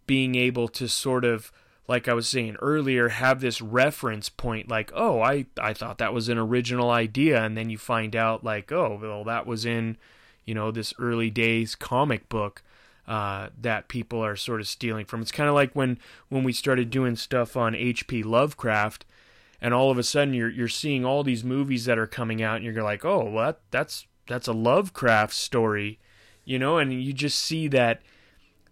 [0.07, 1.51] being able to sort of
[1.87, 6.13] like I was saying earlier, have this reference point like, oh, I, I thought that
[6.13, 9.97] was an original idea, and then you find out like, oh, well, that was in,
[10.45, 12.63] you know, this early days comic book
[13.07, 15.21] uh, that people are sort of stealing from.
[15.21, 18.23] It's kind of like when when we started doing stuff on H.P.
[18.23, 19.05] Lovecraft,
[19.65, 22.57] and all of a sudden you're you're seeing all these movies that are coming out,
[22.57, 25.97] and you're like, oh, well, that, that's that's a Lovecraft story,
[26.43, 28.03] you know, and you just see that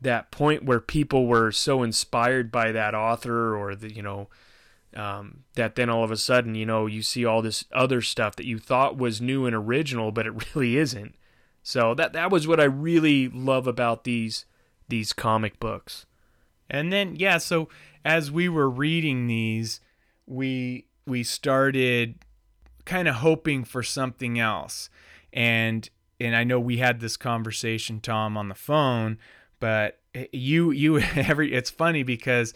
[0.01, 4.29] that point where people were so inspired by that author or the you know
[4.95, 8.35] um, that then all of a sudden you know you see all this other stuff
[8.35, 11.15] that you thought was new and original but it really isn't.
[11.63, 14.45] So that that was what i really love about these
[14.89, 16.05] these comic books.
[16.69, 17.67] And then yeah, so
[18.05, 19.79] as we were reading these,
[20.25, 22.15] we we started
[22.85, 24.89] kind of hoping for something else.
[25.31, 29.17] And and I know we had this conversation Tom on the phone,
[29.59, 29.99] but
[30.31, 32.53] you you every it's funny because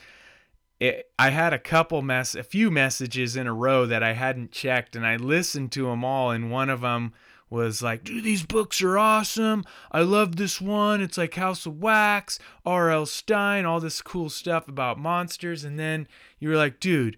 [0.80, 4.51] it, I had a couple mess a few messages in a row that I hadn't
[4.51, 7.13] checked and I listened to them all and one of them
[7.49, 9.63] was like, dude, these books are awesome.
[9.91, 11.01] I love this one.
[11.01, 13.05] It's like House of Wax, R.L.
[13.05, 15.63] Stine, all this cool stuff about monsters.
[15.63, 16.09] And then
[16.39, 17.15] you were like, dude,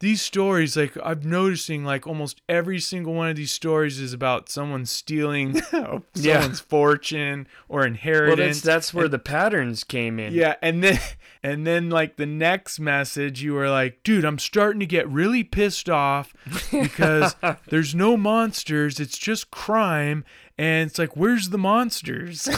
[0.00, 4.48] these stories like i'm noticing like almost every single one of these stories is about
[4.48, 6.48] someone stealing someone's Yeah.
[6.52, 10.32] fortune or Well, inheritance that's that's where the patterns came in.
[10.34, 11.00] yeah and then
[11.42, 15.42] and then like the next message you were like dude i'm starting to get really
[15.44, 16.32] pissed off
[16.70, 17.34] because
[17.68, 20.24] there's no monsters it's just crime
[20.56, 22.48] and it's like where's the monsters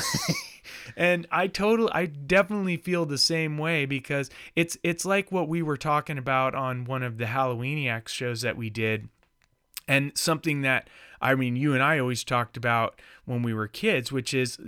[1.01, 5.63] and i totally i definitely feel the same way because it's it's like what we
[5.63, 9.09] were talking about on one of the halloweeniacs shows that we did
[9.91, 10.89] and something that
[11.21, 14.59] I mean you and I always talked about when we were kids, which is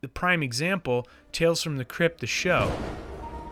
[0.00, 2.72] the prime example, Tales from the Crypt the show.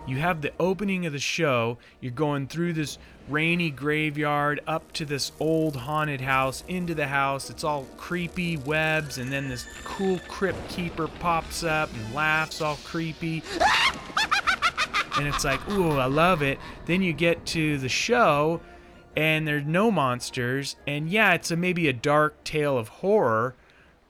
[0.07, 2.99] You have the opening of the show, you're going through this
[3.29, 9.19] rainy graveyard up to this old haunted house, into the house, it's all creepy webs
[9.19, 13.43] and then this cool crypt keeper pops up and laughs all creepy.
[15.17, 16.59] And it's like, ooh, I love it.
[16.87, 18.61] Then you get to the show,
[19.15, 23.55] and there's no monsters, and yeah, it's a maybe a dark tale of horror,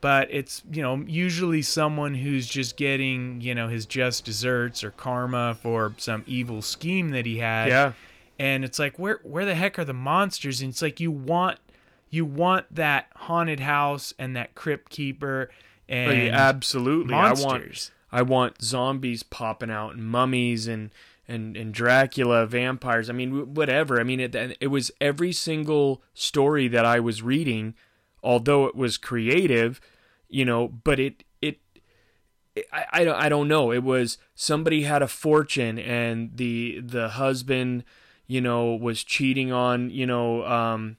[0.02, 4.90] but it's you know usually someone who's just getting you know his just desserts or
[4.90, 7.68] karma for some evil scheme that he had.
[7.68, 7.92] Yeah.
[8.38, 10.60] and it's like where where the heck are the monsters?
[10.60, 11.58] And it's like you want
[12.10, 15.54] you want that haunted house and that crypt keeper oh,
[15.88, 17.14] and Oh, yeah, absolutely.
[17.14, 17.90] I want.
[18.14, 20.90] I want zombies popping out and mummies and
[21.26, 23.08] and and Dracula, vampires.
[23.08, 23.98] I mean, whatever.
[23.98, 27.74] I mean, it it was every single story that I was reading,
[28.22, 29.80] although it was creative,
[30.32, 31.60] you know, but it it.
[32.72, 33.70] I, I don't I don't know.
[33.70, 37.84] It was somebody had a fortune and the the husband,
[38.26, 40.96] you know, was cheating on you know um,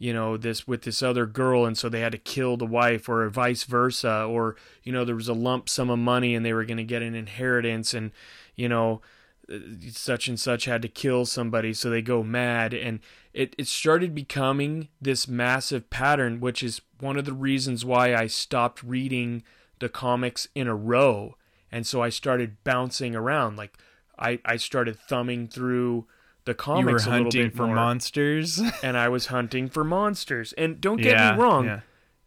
[0.00, 3.08] you know this with this other girl and so they had to kill the wife
[3.08, 6.54] or vice versa or you know there was a lump sum of money and they
[6.54, 8.10] were going to get an inheritance and
[8.56, 9.02] you know
[9.52, 9.58] uh,
[9.90, 12.98] such and such had to kill somebody so they go mad and
[13.32, 18.26] it, it started becoming this massive pattern which is one of the reasons why i
[18.26, 19.42] stopped reading
[19.78, 21.36] the comics in a row
[21.70, 23.76] and so i started bouncing around like
[24.18, 26.06] i, I started thumbing through
[26.46, 28.60] the You comics were a little hunting bit for more monsters.
[28.82, 30.54] and I was hunting for monsters.
[30.54, 31.80] And don't get Yeah, me wrong, yeah.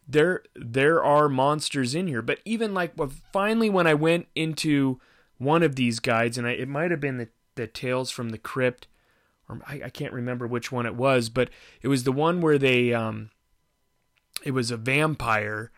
[0.08, 2.22] there there are monsters in here.
[2.22, 4.99] But even like well, finally when I went into
[5.39, 8.38] one of these guides, and I, it might have been the the Tales from the
[8.38, 8.88] Crypt,
[9.54, 11.49] or I, I can't remember which one it was, but
[11.82, 13.30] it was the one where they um,
[14.43, 15.72] it was a vampire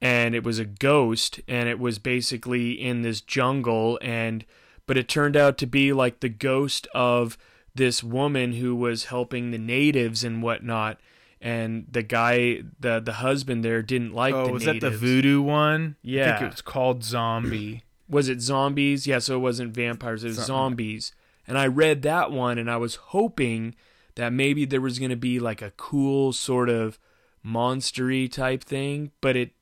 [0.00, 4.44] and it was a ghost and it was basically in this jungle and
[4.86, 7.36] but it turned out to be like the ghost of
[7.74, 10.98] this woman who was helping the natives and whatnot.
[11.40, 15.40] And the guy the the husband there didn't like oh, the was that the voodoo
[15.40, 15.94] one?
[16.02, 17.84] yeah I think it was called Zombie.
[18.08, 19.06] was it zombies?
[19.06, 21.12] Yeah so it wasn't vampires it was zombies
[21.48, 23.74] and i read that one and i was hoping
[24.14, 26.98] that maybe there was going to be like a cool sort of
[27.44, 29.52] monstery type thing but it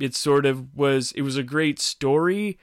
[0.00, 2.58] it sort of was it was a great story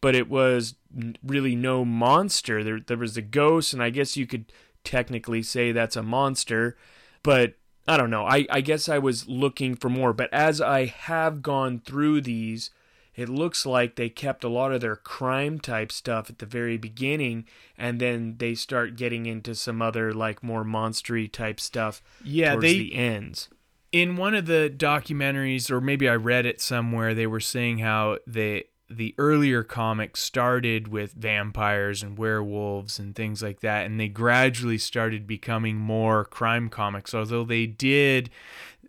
[0.00, 0.76] but it was
[1.24, 2.62] really no monster.
[2.62, 4.52] There there was a ghost and i guess you could
[4.84, 6.76] technically say that's a monster
[7.22, 7.54] but
[7.86, 8.24] i don't know.
[8.24, 12.70] I i guess i was looking for more but as i have gone through these
[13.18, 16.76] it looks like they kept a lot of their crime type stuff at the very
[16.78, 17.44] beginning
[17.76, 22.62] and then they start getting into some other like more monstery type stuff Yeah, towards
[22.66, 23.48] they- the ends.
[23.90, 28.18] In one of the documentaries or maybe I read it somewhere they were saying how
[28.26, 34.08] the the earlier comics started with vampires and werewolves and things like that and they
[34.08, 38.30] gradually started becoming more crime comics although they did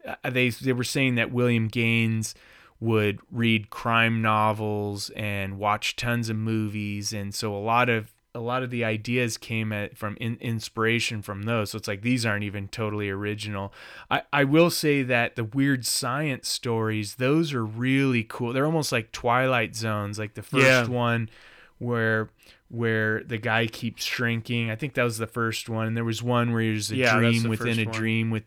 [0.06, 2.34] uh, they they were saying that William Gaines
[2.80, 7.12] would read crime novels and watch tons of movies.
[7.14, 11.22] And so a lot of a lot of the ideas came at, from in, inspiration
[11.24, 11.72] from those.
[11.72, 13.74] So it's like these aren't even totally original.
[14.12, 18.54] I, I will say that the weird science stories those are really cool.
[18.54, 20.88] They're almost like twilight zones like the first Yeah.
[20.88, 21.30] one
[21.80, 22.30] where
[22.70, 24.70] where the guy keeps shrinking.
[24.70, 25.88] I think that was the first one.
[25.88, 27.94] And there was one where there's a Yeah, dream within a one.
[27.94, 28.44] dream with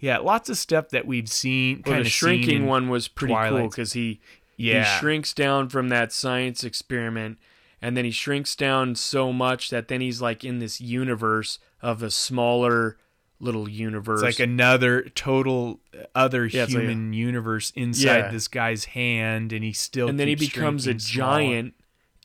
[0.00, 3.68] yeah lots of stuff that we've seen well, the of shrinking one was pretty cool
[3.68, 4.20] because he
[4.56, 4.82] Yeah.
[4.94, 7.38] he shrinks down from that science experiment
[7.82, 12.02] and then he shrinks down so much that then he's like in this universe of
[12.02, 12.96] a smaller
[13.42, 18.30] little universe It's like another total uh, other Yeah, it's like human universe inside Yeah.
[18.30, 21.38] this guy's hand, and he still and then he becomes a shrinking smaller.
[21.40, 21.74] giant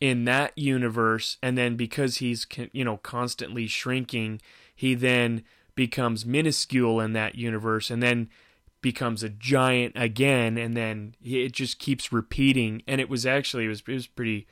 [0.02, 4.42] in that universe and then because he's you know constantly shrinking
[4.76, 5.42] he then
[5.76, 8.30] becomes minuscule in that universe and then
[8.82, 13.70] becomes a giant again and then it just keeps repeating and it was actually it
[13.70, 14.48] was it was pretty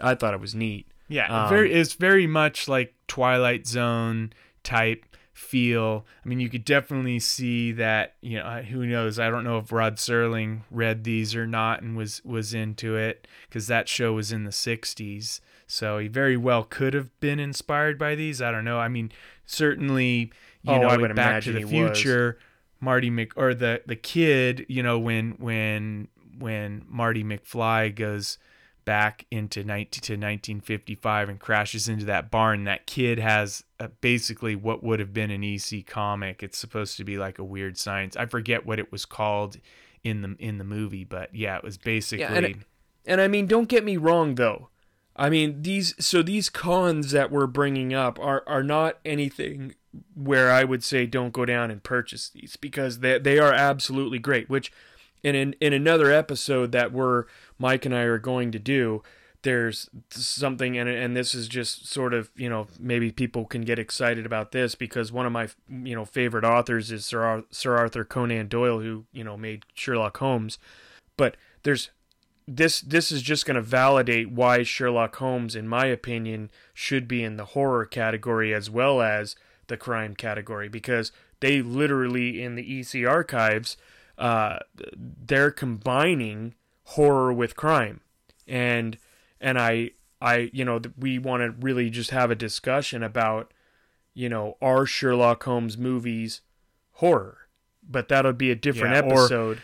[0.00, 1.72] I thought it was neat Yeah, Um, very.
[1.72, 4.32] It's very much like Twilight Zone
[4.62, 6.06] type feel.
[6.24, 8.14] I mean, you could definitely see that.
[8.20, 9.18] You know, who knows?
[9.18, 13.26] I don't know if Rod Serling read these or not and was was into it
[13.48, 15.40] because that show was in the '60s.
[15.66, 18.42] So he very well could have been inspired by these.
[18.42, 18.78] I don't know.
[18.78, 19.12] I mean,
[19.46, 20.32] certainly,
[20.62, 21.98] you Oh, know, I would Back to the he was.
[21.98, 22.38] Future,
[22.80, 28.38] Marty Mc or the the kid, you know, when when when Marty McFly goes
[28.84, 34.54] back into 19 to 1955 and crashes into that barn, that kid has uh basically
[34.56, 36.42] what would have been an EC comic.
[36.42, 38.16] It's supposed to be like a weird science.
[38.16, 39.56] I forget what it was called
[40.02, 42.64] in the in the movie, but yeah, it was basically and,
[43.06, 44.68] and I mean, don't get me wrong though.
[45.16, 49.74] I mean, these so these cons that we're bringing up are are not anything
[50.14, 54.18] where I would say don't go down and purchase these because they they are absolutely
[54.18, 54.48] great.
[54.48, 54.72] Which
[55.22, 57.24] in in, in another episode that we're
[57.58, 59.02] Mike and I are going to do,
[59.42, 63.78] there's something and and this is just sort of you know maybe people can get
[63.78, 67.76] excited about this because one of my you know favorite authors is Sir Ar- Sir
[67.76, 70.58] Arthur Conan Doyle who you know made Sherlock Holmes,
[71.16, 71.90] but there's
[72.46, 77.22] this this is just going to validate why Sherlock Holmes, in my opinion, should be
[77.24, 79.34] in the horror category as well as
[79.66, 83.76] the crime category because they literally in the EC archives,
[84.18, 84.58] uh,
[84.96, 88.00] they're combining horror with crime,
[88.46, 88.98] and
[89.40, 89.90] and I
[90.20, 93.52] I you know we want to really just have a discussion about
[94.12, 96.42] you know are Sherlock Holmes movies
[96.98, 97.38] horror,
[97.88, 99.62] but that'll be a different Yeah, or- episode.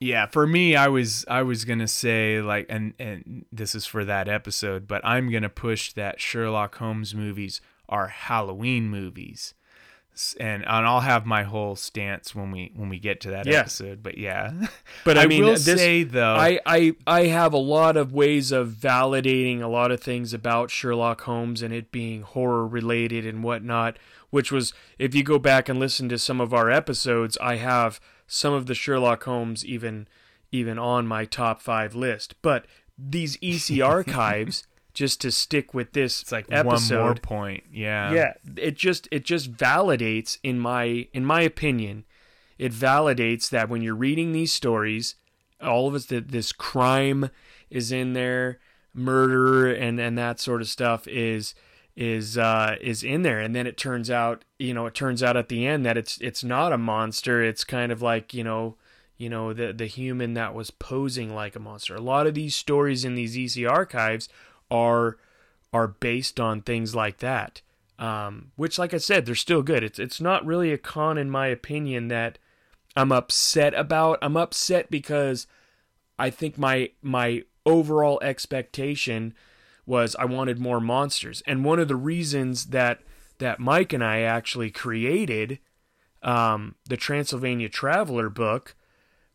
[0.00, 4.04] Yeah, for me, I was I was gonna say like, and and this is for
[4.04, 9.54] that episode, but I'm gonna push that Sherlock Holmes movies are Halloween movies,
[10.40, 13.60] and and I'll have my whole stance when we when we get to that Yeah.
[13.60, 14.02] episode.
[14.02, 14.52] But yeah,
[15.04, 18.52] But I, mean, will this, say though, I, I I have a lot of ways
[18.52, 23.42] of validating a lot of things about Sherlock Holmes and it being horror related and
[23.42, 23.98] whatnot.
[24.30, 27.98] Which was, if you go back and listen to some of our episodes, I have
[28.26, 30.06] some of the Sherlock Holmes even
[30.52, 32.34] even on my top five list.
[32.42, 32.66] But
[32.98, 34.66] these EC archives,
[34.98, 37.64] just to stick with this it's like episode, one more point.
[37.72, 42.04] Yeah, yeah it just it just validates in my in my opinion
[42.58, 45.14] it validates that when you're reading these stories
[45.62, 47.30] all of us that this crime
[47.70, 48.58] is in there
[48.92, 51.54] murder and and that sort of stuff is
[51.96, 53.40] is uh is in there.
[53.40, 56.18] And then it turns out you know it turns out at the end that it's
[56.20, 57.42] it's not a monster.
[57.42, 58.76] It's kind of like you know
[59.16, 61.96] you know the the human that was posing like a monster.
[61.96, 64.28] A lot of these stories in these EC archives
[64.70, 65.18] are
[65.72, 67.60] are based on things like that.
[67.98, 69.82] Um, which, like I said, they're still good.
[69.82, 72.38] It's it's not really a con in my opinion that
[72.96, 74.18] I'm upset about.
[74.22, 75.46] I'm upset because
[76.18, 79.34] I think my my overall expectation
[79.84, 83.00] was I wanted more monsters, and one of the reasons that
[83.38, 85.58] that Mike and I actually created
[86.22, 88.74] um, the Transylvania Traveler book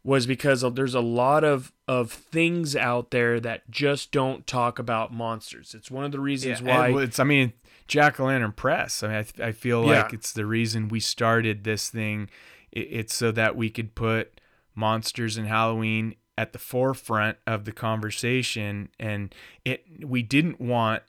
[0.04, 4.80] was because of- there's a lot of of things out there that just don't talk
[4.80, 5.74] about monsters.
[5.76, 7.54] It's one of the reasons Yeah, why it's I mean
[7.88, 9.04] Jack O' Lantern Press.
[9.04, 10.04] I mean, I, th- I feel Yeah.
[10.04, 12.30] like it's the reason we started this thing.
[12.72, 14.39] It, it's so that we could put
[14.76, 19.34] monsters and Halloween at the forefront of the conversation, and
[19.66, 21.04] it we didn't want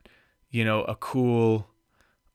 [0.51, 1.69] you know a cool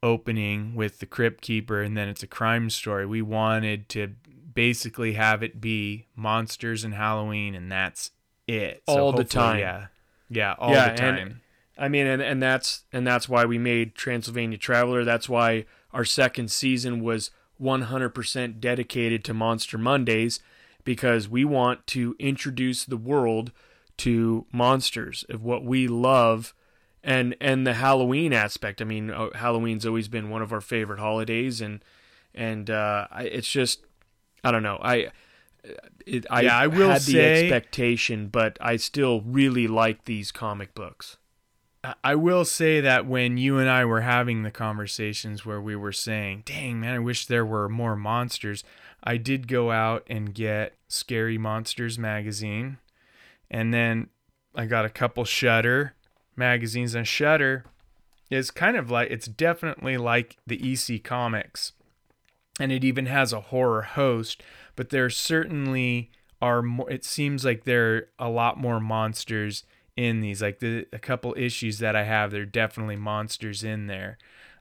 [0.01, 3.05] opening with the crypt keeper and then it's a crime story.
[3.05, 4.13] We wanted to
[4.53, 8.11] basically have it be monsters and Halloween, and that's
[8.47, 9.59] it All the time.
[9.59, 9.87] Yeah,
[10.29, 11.17] yeah, all Yeah, the time.
[11.17, 11.39] and-
[11.77, 15.05] I mean, and, and that's and that's why we made Transylvania Traveler.
[15.05, 17.31] That's why our second season was
[17.61, 20.39] 100% dedicated to Monster Mondays
[20.83, 23.51] because we want to introduce the world
[23.97, 26.53] to monsters of what we love
[27.03, 28.81] and and the Halloween aspect.
[28.81, 31.83] I mean, uh, Halloween's always been one of our favorite holidays and
[32.35, 33.85] and uh, it's just
[34.43, 34.79] I don't know.
[34.81, 35.71] I uh,
[36.05, 40.31] it, I, Yeah, I will had the say- expectation, but I still really like these
[40.31, 41.17] comic books.
[42.03, 45.93] I will say that when you and I were having the conversations where we were
[45.93, 48.65] saying, dang, man, I wish there were more monsters,
[49.01, 52.79] I did go out and get Scary Monsters magazine.
[53.49, 54.09] And then
[54.53, 55.93] I got a couple Shutter
[56.35, 56.95] magazines.
[56.95, 57.63] And Shutter
[58.29, 61.71] is kind of like, it's definitely like the EC Comics.
[62.59, 64.43] And it even has a horror host,
[64.75, 69.63] but there certainly are more, it seems like there are a lot more monsters
[69.95, 70.41] in these.
[70.41, 74.17] Like the a couple issues that I have, there are definitely monsters in there.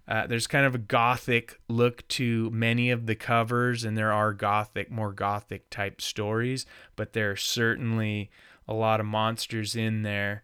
[0.07, 4.32] Uh, there's kind of a gothic look to many of the covers, and there are
[4.32, 6.64] gothic, more gothic type stories,
[6.96, 8.30] but there are certainly
[8.66, 10.42] a lot of monsters in there.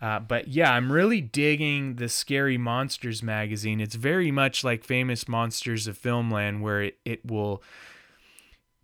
[0.00, 3.80] Uh, but yeah, I'm really digging the Scary Monsters magazine.
[3.80, 7.62] It's very much like Famous Monsters of Filmland, where it, it will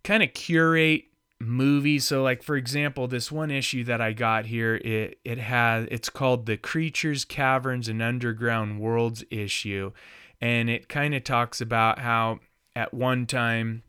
[0.03, 1.05] kind of curate
[1.39, 2.05] movies.
[2.05, 6.09] So, like for example, this one issue that I got here, it it has it's
[6.09, 9.93] called the Creatures, Caverns, and Underground Worlds issue,
[10.39, 12.39] and it kind of talks about how
[12.75, 13.81] at one time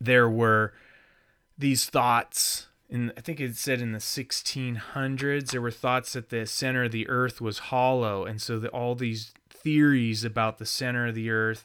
[0.00, 0.72] there were
[1.56, 6.44] these thoughts in I think it said in the 1600s there were thoughts that the
[6.44, 8.24] center of the earth was hollow.
[8.24, 11.64] And so that all these theories about the center of the earth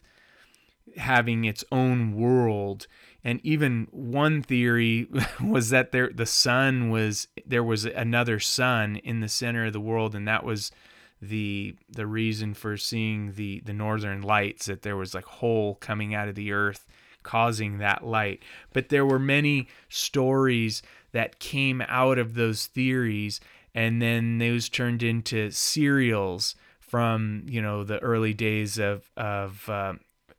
[0.97, 2.86] having its own world.
[3.23, 5.07] And even one theory
[5.43, 9.80] was that there the sun was there was another sun in the center of the
[9.80, 10.13] world.
[10.13, 10.71] And that was
[11.19, 16.13] the the reason for seeing the the northern lights that there was like hole coming
[16.13, 16.86] out of the earth
[17.26, 18.41] causing that light.
[18.71, 20.82] But there were many stories
[21.16, 23.39] that came out of those theories
[23.74, 29.93] and then those turned into serials from you know the early days of of uh,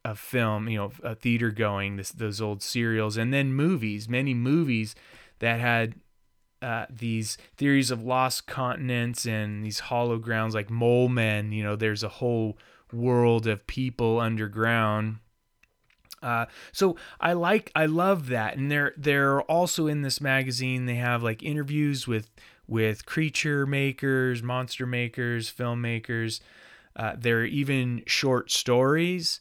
[0.05, 4.35] of film you know a theater going this, those old serials and then movies many
[4.35, 4.95] movies
[5.39, 5.95] that had
[6.61, 11.75] uh, these theories of lost continents and these hollow grounds like mole men you know
[11.75, 12.59] there's a whole
[12.93, 15.17] world of people underground
[16.27, 20.87] uh, so I like I love that, and they're they're also in this magazine.
[20.87, 22.29] They have like interviews with
[22.67, 26.41] with creature makers, monster makers, filmmakers.
[26.97, 29.41] Uh, there are even short stories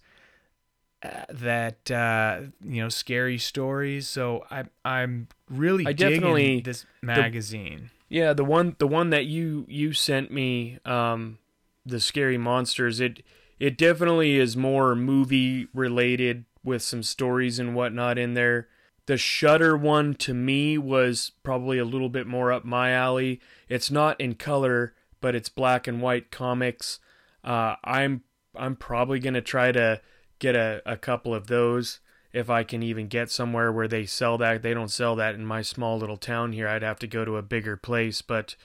[1.04, 4.08] uh, that uh, you know, scary stories.
[4.08, 7.90] So I I'm really I digging definitely- this magazine.
[8.10, 11.40] Yeah, the one the one that you you sent me, um,
[11.86, 13.00] the scary monsters.
[13.00, 13.24] It
[13.60, 18.68] it definitely is more movie related with some stories and whatnot in there.
[19.06, 23.40] The Shutter one to me was probably a little bit more up my alley.
[23.70, 27.00] It's not in color, but it's black and white comics.
[27.44, 28.24] Uh, I'm
[28.56, 30.02] I'm probably gonna try to
[30.40, 32.00] get a, a couple of those
[32.34, 34.62] if I can even get somewhere where they sell that.
[34.62, 36.68] They don't sell that in my small little town here.
[36.68, 38.56] I'd have to go to a bigger place, but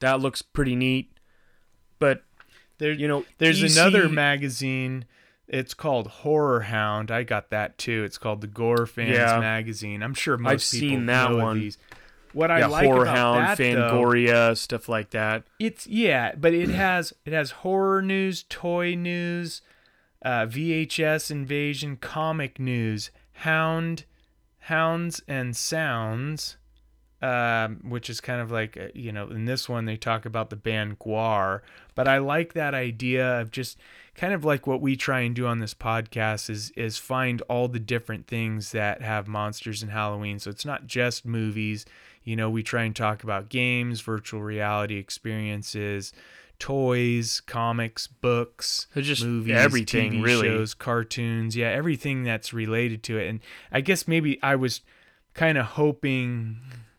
[0.00, 1.12] that looks pretty neat.
[1.98, 2.22] But
[2.78, 5.04] There, you know, there's EC another magazine.
[5.48, 7.10] It's called Horror Hound.
[7.10, 8.04] I got that too.
[8.04, 9.40] It's called the Gore Fans Yeah.
[9.40, 10.02] magazine.
[10.02, 11.58] I'm sure most I've people seen that know one.
[11.60, 11.78] these.
[12.34, 15.44] What I yeah, like Horror about Hound, that though, Fangoria, stuff like that.
[15.58, 19.62] it's yeah, but it has it has horror news, toy news,
[20.22, 24.04] uh, VHS invasion, comic news, Hound,
[24.58, 26.58] Hounds and Sounds,
[27.20, 30.50] um, which is kind of like uh, you know in this one they talk about
[30.50, 31.60] the band Gwar,
[31.94, 33.78] but I like that idea of just
[34.14, 37.68] kind of like what we try and do on this podcast is is find all
[37.68, 40.38] the different things that have monsters in Halloween.
[40.38, 41.84] So it's not just movies.
[42.24, 46.12] You know, we try and talk about games, virtual reality experiences,
[46.58, 50.48] toys, comics, books, So just movies, everything, TV really.
[50.48, 53.28] shows, cartoons, yeah, everything that's related to it.
[53.28, 53.40] And
[53.72, 54.82] I guess maybe I was
[55.34, 56.58] kind of hoping,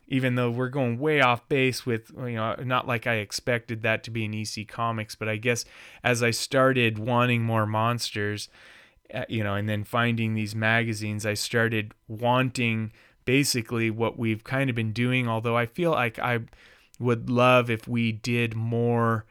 [0.10, 4.04] even though we're going way off base with, you know, not like I expected that
[4.04, 5.66] to be an EC Comics, but I guess
[6.04, 8.50] as I started wanting more monsters,
[9.14, 12.92] uh, you know, and then finding these magazines, I started wanting
[13.24, 15.28] basically what we've kind of been doing.
[15.28, 16.40] Although I feel like I
[17.00, 19.26] would love if we did more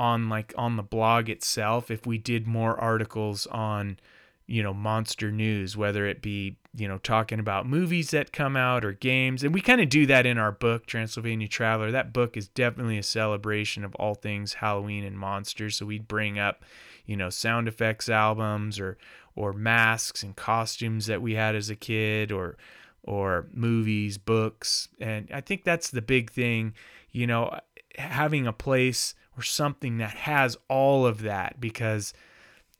[0.00, 3.98] on like on the blog itself, if we did more articles on,
[4.46, 8.84] you know, monster news, whether it be, you know, talking about movies that come out
[8.84, 9.42] or games.
[9.42, 11.90] And we kind of do that in our book, Transylvania Traveler.
[11.90, 15.76] That book is definitely a celebration of all things Halloween and monsters.
[15.76, 16.62] So we'd bring up,
[17.06, 18.98] you know, sound effects albums or
[19.36, 22.56] or masks and costumes that we had as a kid or
[23.02, 24.88] or movies, books.
[25.00, 26.74] And I think that's the big thing,
[27.12, 27.58] you know,
[27.96, 32.12] having a place or something that has all of that because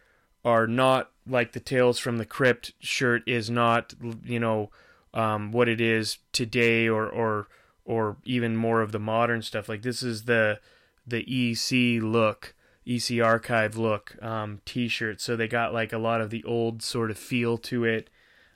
[0.45, 3.93] are not like the Tales from the Crypt shirt is not
[4.26, 4.72] you know
[5.14, 7.47] um, what it is today or or
[7.86, 9.70] or even more of the modern stuff.
[9.70, 10.59] Like this is the
[11.05, 12.55] the EC look,
[12.86, 15.20] EC archive look um, T-shirt.
[15.20, 18.09] So they got like a lot of the old sort of feel to it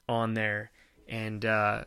[0.07, 0.71] on there,
[1.07, 1.83] and uh,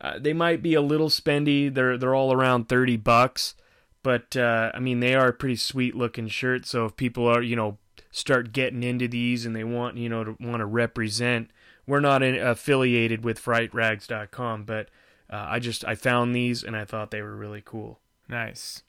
[0.00, 1.72] uh, they might be a little spendy.
[1.72, 3.54] They're they're all around thirty bucks,
[4.02, 6.70] but uh, I mean they are pretty sweet looking shirts.
[6.70, 7.78] So if people are you know
[8.10, 11.50] start getting into these and they want you know to want to represent,
[11.86, 14.88] we're not in, affiliated with FrightRags.com, but
[15.30, 18.00] uh, I just I found these and I thought they were really cool.
[18.28, 18.82] Nice.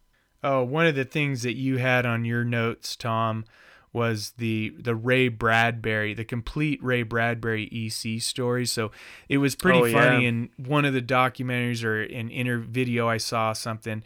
[0.43, 3.45] Oh, one of the things that you had on your notes, Tom,
[3.93, 8.65] was the the Ray Bradbury, the complete Ray Bradbury EC story.
[8.65, 8.91] So
[9.29, 10.29] it was pretty Oh, funny yeah.
[10.29, 14.03] in one of the documentaries or an inner video I saw something.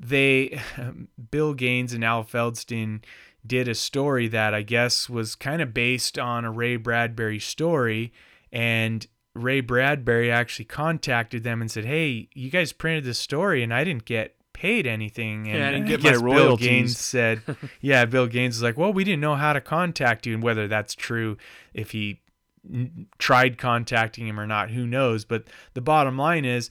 [0.00, 0.60] They
[1.30, 3.02] Bill Gaines and Al Feldstein
[3.46, 8.12] did a story that I guess was kind of based on a Ray Bradbury story
[8.50, 13.72] and Ray Bradbury actually contacted them and said, "Hey, you guys printed this story and
[13.74, 16.66] I didn't get paid anything." And Yeah, I didn't get my Bill royalties.
[16.66, 17.42] Gaines said,
[17.80, 20.68] "Yeah, Bill Gaines is like, well, we didn't know how to contact you, and whether
[20.68, 21.36] that's true,
[21.74, 22.20] if he
[22.72, 25.44] n- tried contacting him or not, who knows?" But
[25.74, 26.70] the bottom line is,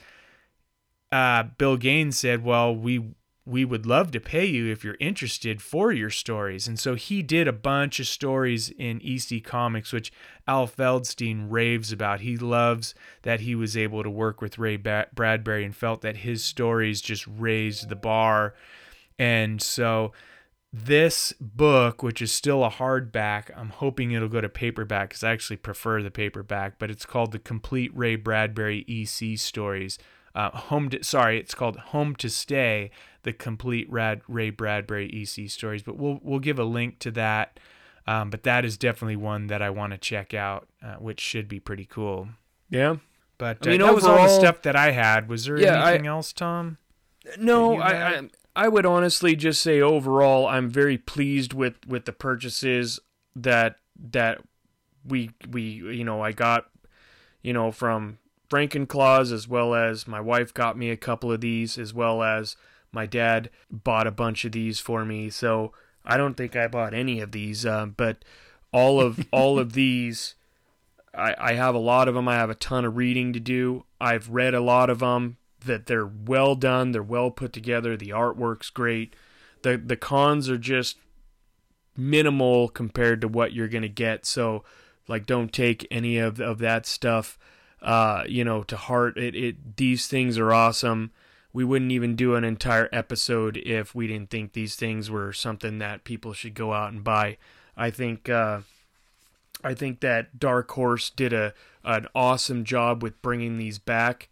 [1.11, 3.03] uh, Bill Gaines said, "Well, we
[3.51, 7.21] we would love to pay you if you're interested for your stories." And so he
[7.21, 10.11] did a bunch of stories in EC Comics, which
[10.47, 12.21] Al Feldstein raves about.
[12.21, 16.43] He loves that he was able to work with Ray Bradbury and felt that his
[16.43, 18.55] stories just raised the bar.
[19.19, 20.13] And so
[20.73, 25.31] this book, which is still a hardback, I'm hoping it'll go to paperback because I
[25.31, 29.99] actually prefer the paperback, but it's called the Complete Ray Bradbury EC Stories.
[30.33, 32.91] Uh, home to, sorry, it's called Home to Stay,
[33.23, 35.83] the Complete Rad, Ray Bradbury EC Stories.
[35.83, 37.59] But we'll we'll give a link to that.
[38.07, 41.47] Um, but that is definitely one that I want to check out, uh, which should
[41.47, 42.29] be pretty cool.
[42.69, 42.95] Yeah.
[43.37, 45.29] But I uh, mean, that was all the stuff that I had.
[45.29, 46.77] Was there Yeah, I- anything else, Tom?
[47.37, 48.17] No, I.
[48.17, 52.99] I I would honestly just say overall, I'm very pleased with with the purchases
[53.35, 53.77] that
[54.11, 54.41] that
[55.05, 56.65] we we you know I got
[57.41, 58.17] you know from
[58.51, 62.57] Frankenclaws as well as my wife got me a couple of these as well as
[62.91, 65.29] my dad bought a bunch of these for me.
[65.29, 65.71] So
[66.03, 68.25] I don't think I bought any of these, uh, but
[68.73, 70.35] all of all of these.
[71.13, 72.27] I, I have a lot of them.
[72.27, 73.83] I have a ton of reading to do.
[73.99, 75.37] I've read a lot of them.
[75.65, 76.91] That they're well done.
[76.91, 77.95] They're well put together.
[77.95, 79.15] The artwork's great.
[79.61, 80.97] the The cons are just
[81.95, 84.25] minimal compared to what you're gonna get.
[84.25, 84.63] So,
[85.07, 87.37] like, don't take any of of that stuff,
[87.81, 89.17] uh, you know, to heart.
[89.17, 91.11] It it these things are awesome.
[91.53, 95.79] We wouldn't even do an entire episode if we didn't think these things were something
[95.79, 97.37] that people should go out and buy.
[97.75, 98.29] I think.
[98.29, 98.61] Uh,
[99.63, 101.53] I think that Dark Horse did a
[101.83, 104.29] an awesome job with bringing these back,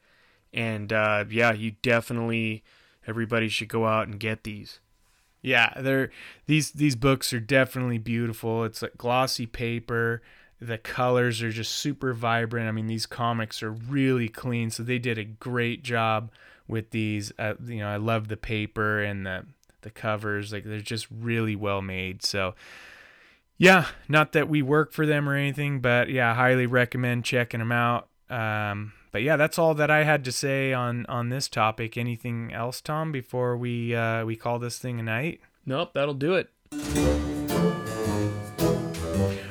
[0.54, 2.64] and uh, yeah, you definitely
[3.08, 4.80] everybody should go out and get these.
[5.42, 6.12] Yeah, they're
[6.48, 8.64] these these books are definitely beautiful.
[8.64, 10.22] It's like glossy paper.
[10.62, 12.68] The colors are just super vibrant.
[12.68, 16.32] I mean, these comics are really clean, so they did a great job
[16.68, 17.32] with these.
[17.40, 19.46] Uh, you know, I love the paper and the
[19.82, 20.52] the covers.
[20.52, 22.24] Like they're just really well made.
[22.24, 22.56] So,
[23.58, 27.60] yeah, not that we work for them or anything, but yeah, I highly recommend checking
[27.60, 28.10] them out.
[28.30, 31.98] Um, but yeah, that's all that I had to say on on this topic.
[31.98, 33.12] Anything else, Tom?
[33.12, 35.42] Before we uh, we call this thing a night.
[35.66, 36.50] Nope, that'll do it.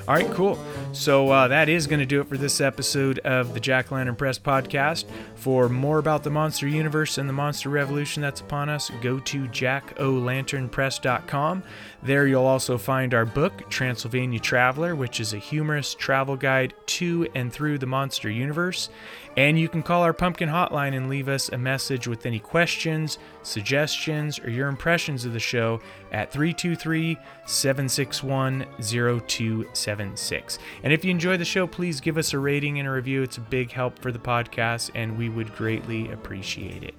[0.06, 0.58] All right, cool.
[0.92, 4.16] So uh, that is going to do it for this episode of the Jack Lantern
[4.16, 5.04] Press podcast.
[5.36, 9.46] For more about the Monster Universe and the Monster Revolution that's upon us, go to
[9.46, 11.62] jackolanternpress.com.
[12.02, 17.28] There you'll also find our book, Transylvania Traveler, which is a humorous travel guide to
[17.34, 18.90] and through the Monster Universe.
[19.36, 23.18] And you can call our pumpkin hotline and leave us a message with any questions,
[23.44, 25.80] suggestions, or your impressions of the show
[26.10, 27.16] at 323
[27.46, 30.58] 761 0276.
[30.82, 33.22] And if you enjoy the show, please give us a rating and a review.
[33.22, 36.94] It's a big help for the podcast, and we would greatly appreciate it.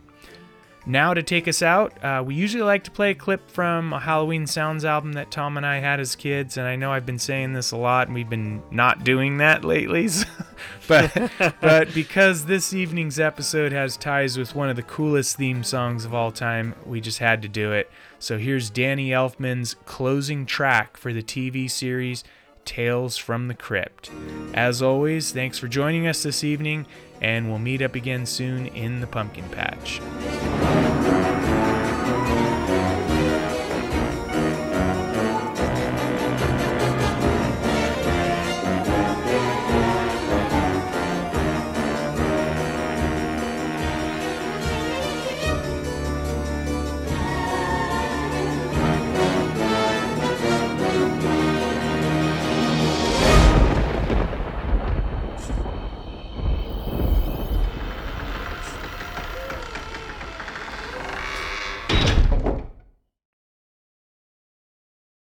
[0.85, 3.99] Now, to take us out, uh, we usually like to play a clip from a
[3.99, 7.19] Halloween Sounds album that Tom and I had as kids, and I know I've been
[7.19, 10.09] saying this a lot, and we've been not doing that lately.
[10.87, 16.05] but but because this evening's episode has ties with one of the coolest theme songs
[16.05, 17.91] of all time, we just had to do it.
[18.17, 22.23] So here's Danny Elfman's closing track for the TV series
[22.69, 24.11] Tales from the Crypt.
[24.53, 26.85] As always, thanks for joining us this evening,
[27.19, 29.99] and we'll meet up again soon in the pumpkin patch.